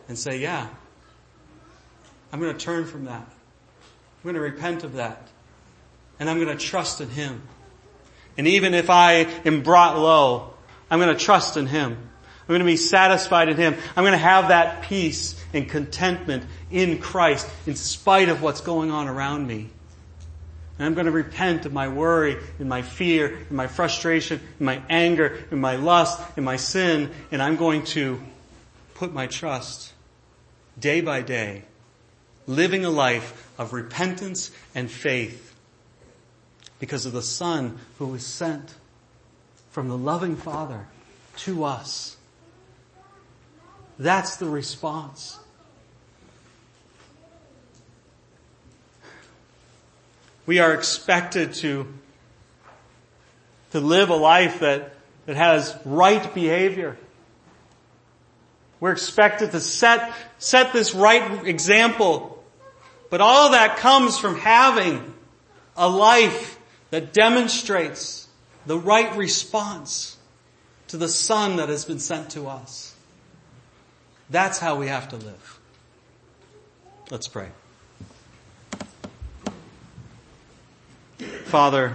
and 0.10 0.20
say, 0.20 0.40
yeah, 0.40 0.68
I'm 2.32 2.40
going 2.42 2.52
to 2.56 2.60
turn 2.60 2.86
from 2.86 3.06
that. 3.06 3.26
I'm 3.26 4.24
going 4.24 4.36
to 4.36 4.42
repent 4.42 4.84
of 4.84 4.94
that. 4.94 5.30
And 6.20 6.30
I'm 6.30 6.44
going 6.44 6.56
to 6.56 6.64
trust 6.64 7.00
in 7.02 7.10
Him. 7.10 7.42
And 8.38 8.48
even 8.48 8.74
if 8.74 8.90
I 8.90 9.14
am 9.46 9.64
brought 9.64 9.98
low, 9.98 10.54
I'm 10.90 11.00
going 11.00 11.16
to 11.16 11.24
trust 11.24 11.56
in 11.56 11.68
Him. 11.68 12.10
I'm 12.44 12.48
going 12.48 12.60
to 12.60 12.66
be 12.66 12.76
satisfied 12.76 13.48
in 13.48 13.56
Him. 13.56 13.76
I'm 13.96 14.04
going 14.04 14.12
to 14.12 14.18
have 14.18 14.50
that 14.50 14.84
peace 14.84 15.42
and 15.54 15.70
contentment 15.70 16.46
in 16.70 17.00
Christ 17.00 17.50
in 17.66 17.76
spite 17.76 18.28
of 18.28 18.42
what's 18.42 18.60
going 18.60 18.92
on 18.92 19.08
around 19.08 19.48
me. 19.48 19.70
And 20.78 20.86
I'm 20.86 20.94
going 20.94 21.06
to 21.06 21.12
repent 21.12 21.66
of 21.66 21.72
my 21.72 21.88
worry 21.88 22.38
and 22.60 22.68
my 22.68 22.82
fear 22.82 23.38
and 23.48 23.52
my 23.52 23.68
frustration 23.68 24.42
and 24.60 24.66
my 24.66 24.82
anger 24.90 25.46
and 25.52 25.62
my 25.62 25.78
lust 25.78 26.22
and 26.36 26.44
my 26.44 26.58
sin. 26.58 27.12
And 27.32 27.42
I'm 27.42 27.56
going 27.56 27.84
to 27.86 28.22
put 28.96 29.14
my 29.14 29.28
trust 29.28 29.94
day 30.78 31.00
by 31.00 31.22
day, 31.22 31.64
living 32.46 32.84
a 32.84 32.90
life 32.90 33.50
of 33.58 33.72
repentance 33.72 34.52
and 34.76 34.92
faith 34.92 35.56
because 36.80 37.06
of 37.06 37.14
the 37.14 37.22
Son 37.22 37.80
who 38.00 38.08
was 38.08 38.26
sent 38.26 38.74
from 39.72 39.88
the 39.88 39.98
loving 39.98 40.36
Father 40.36 40.88
to 41.38 41.64
us. 41.64 42.18
That's 44.00 44.38
the 44.38 44.48
response. 44.48 45.40
We 50.46 50.60
are 50.60 50.74
expected 50.74 51.54
to, 51.56 51.88
to 53.72 53.80
live 53.80 54.10
a 54.10 54.16
life 54.16 54.60
that, 54.60 54.94
that 55.26 55.38
has 55.38 55.78
right 55.86 56.34
behavior. 56.34 56.98
We're 58.80 58.92
expected 58.92 59.52
to 59.52 59.62
set, 59.62 60.14
set 60.40 60.74
this 60.74 60.94
right 60.94 61.48
example. 61.48 62.44
But 63.10 63.22
all 63.22 63.52
that 63.52 63.78
comes 63.78 64.18
from 64.18 64.38
having 64.38 65.14
a 65.78 65.88
life 65.88 66.60
that 66.90 67.14
demonstrates 67.14 68.28
the 68.66 68.78
right 68.78 69.16
response 69.16 70.18
to 70.88 70.98
the 70.98 71.08
Son 71.08 71.58
that 71.58 71.70
has 71.70 71.86
been 71.86 72.00
sent 72.00 72.32
to 72.32 72.48
us. 72.48 72.93
That's 74.34 74.58
how 74.58 74.78
we 74.78 74.88
have 74.88 75.10
to 75.10 75.16
live. 75.16 75.60
Let's 77.12 77.28
pray. 77.28 77.50
Father, 81.46 81.94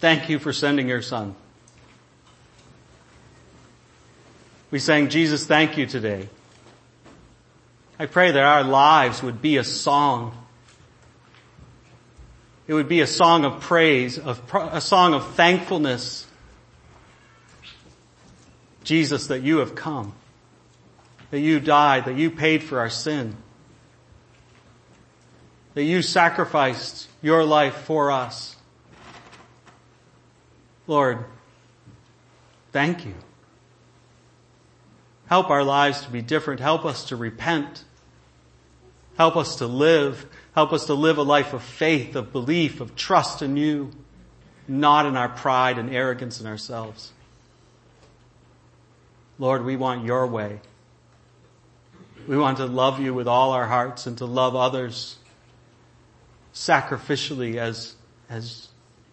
thank 0.00 0.28
you 0.28 0.38
for 0.38 0.52
sending 0.52 0.86
your 0.86 1.00
Son. 1.00 1.34
We 4.70 4.78
sang, 4.78 5.08
Jesus, 5.08 5.46
thank 5.46 5.78
you 5.78 5.86
today. 5.86 6.28
I 7.98 8.04
pray 8.04 8.32
that 8.32 8.44
our 8.44 8.62
lives 8.62 9.22
would 9.22 9.40
be 9.40 9.56
a 9.56 9.64
song. 9.64 10.36
It 12.66 12.74
would 12.74 12.90
be 12.90 13.00
a 13.00 13.06
song 13.06 13.46
of 13.46 13.62
praise, 13.62 14.18
of, 14.18 14.42
a 14.52 14.82
song 14.82 15.14
of 15.14 15.34
thankfulness. 15.34 16.26
Jesus, 18.84 19.28
that 19.28 19.40
you 19.40 19.60
have 19.60 19.74
come, 19.74 20.12
that 21.30 21.40
you 21.40 21.60
died, 21.60 22.06
that 22.06 22.16
you 22.16 22.30
paid 22.30 22.62
for 22.62 22.78
our 22.78 22.90
sin, 22.90 23.36
that 25.74 25.84
you 25.84 26.02
sacrificed 26.02 27.08
your 27.22 27.44
life 27.44 27.74
for 27.74 28.10
us. 28.10 28.56
Lord, 30.86 31.24
thank 32.72 33.04
you. 33.04 33.14
Help 35.28 35.50
our 35.50 35.62
lives 35.62 36.00
to 36.02 36.10
be 36.10 36.22
different. 36.22 36.60
Help 36.60 36.86
us 36.86 37.04
to 37.06 37.16
repent. 37.16 37.84
Help 39.18 39.36
us 39.36 39.56
to 39.56 39.66
live. 39.66 40.24
Help 40.54 40.72
us 40.72 40.86
to 40.86 40.94
live 40.94 41.18
a 41.18 41.22
life 41.22 41.52
of 41.52 41.62
faith, 41.62 42.16
of 42.16 42.32
belief, 42.32 42.80
of 42.80 42.96
trust 42.96 43.42
in 43.42 43.56
you, 43.56 43.90
not 44.66 45.04
in 45.04 45.16
our 45.16 45.28
pride 45.28 45.78
and 45.78 45.94
arrogance 45.94 46.40
in 46.40 46.46
ourselves. 46.46 47.12
Lord, 49.38 49.64
we 49.64 49.76
want 49.76 50.04
your 50.04 50.26
way. 50.26 50.60
We 52.28 52.36
want 52.36 52.58
to 52.58 52.66
love 52.66 53.00
you 53.00 53.14
with 53.14 53.26
all 53.26 53.52
our 53.52 53.66
hearts 53.66 54.06
and 54.06 54.18
to 54.18 54.26
love 54.26 54.54
others 54.54 55.16
sacrificially 56.52 57.56
as, 57.56 57.94
as 58.28 58.68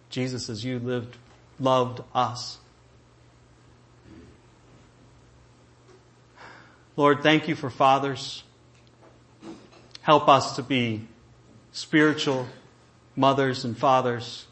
Jesus, 0.10 0.50
as 0.50 0.66
you 0.66 0.80
lived, 0.80 1.16
loved 1.58 2.02
us. 2.14 2.58
Lord, 6.98 7.24
thank 7.24 7.48
you 7.48 7.56
for 7.56 7.70
fathers. 7.70 8.44
Help 10.02 10.28
us 10.28 10.58
to 10.58 10.62
be 10.62 11.08
spiritual 11.72 12.48
mothers 13.16 13.64
and 13.64 13.78
fathers 13.78 14.46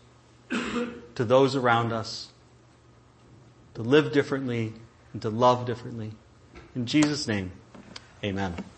to 0.49 1.25
those 1.25 1.57
around 1.57 1.91
us, 1.91 2.29
to 3.73 3.81
live 3.81 4.13
differently 4.13 4.71
and 5.11 5.21
to 5.21 5.29
love 5.29 5.65
differently. 5.65 6.13
In 6.75 6.85
Jesus' 6.85 7.27
name, 7.27 7.51
amen. 8.25 8.72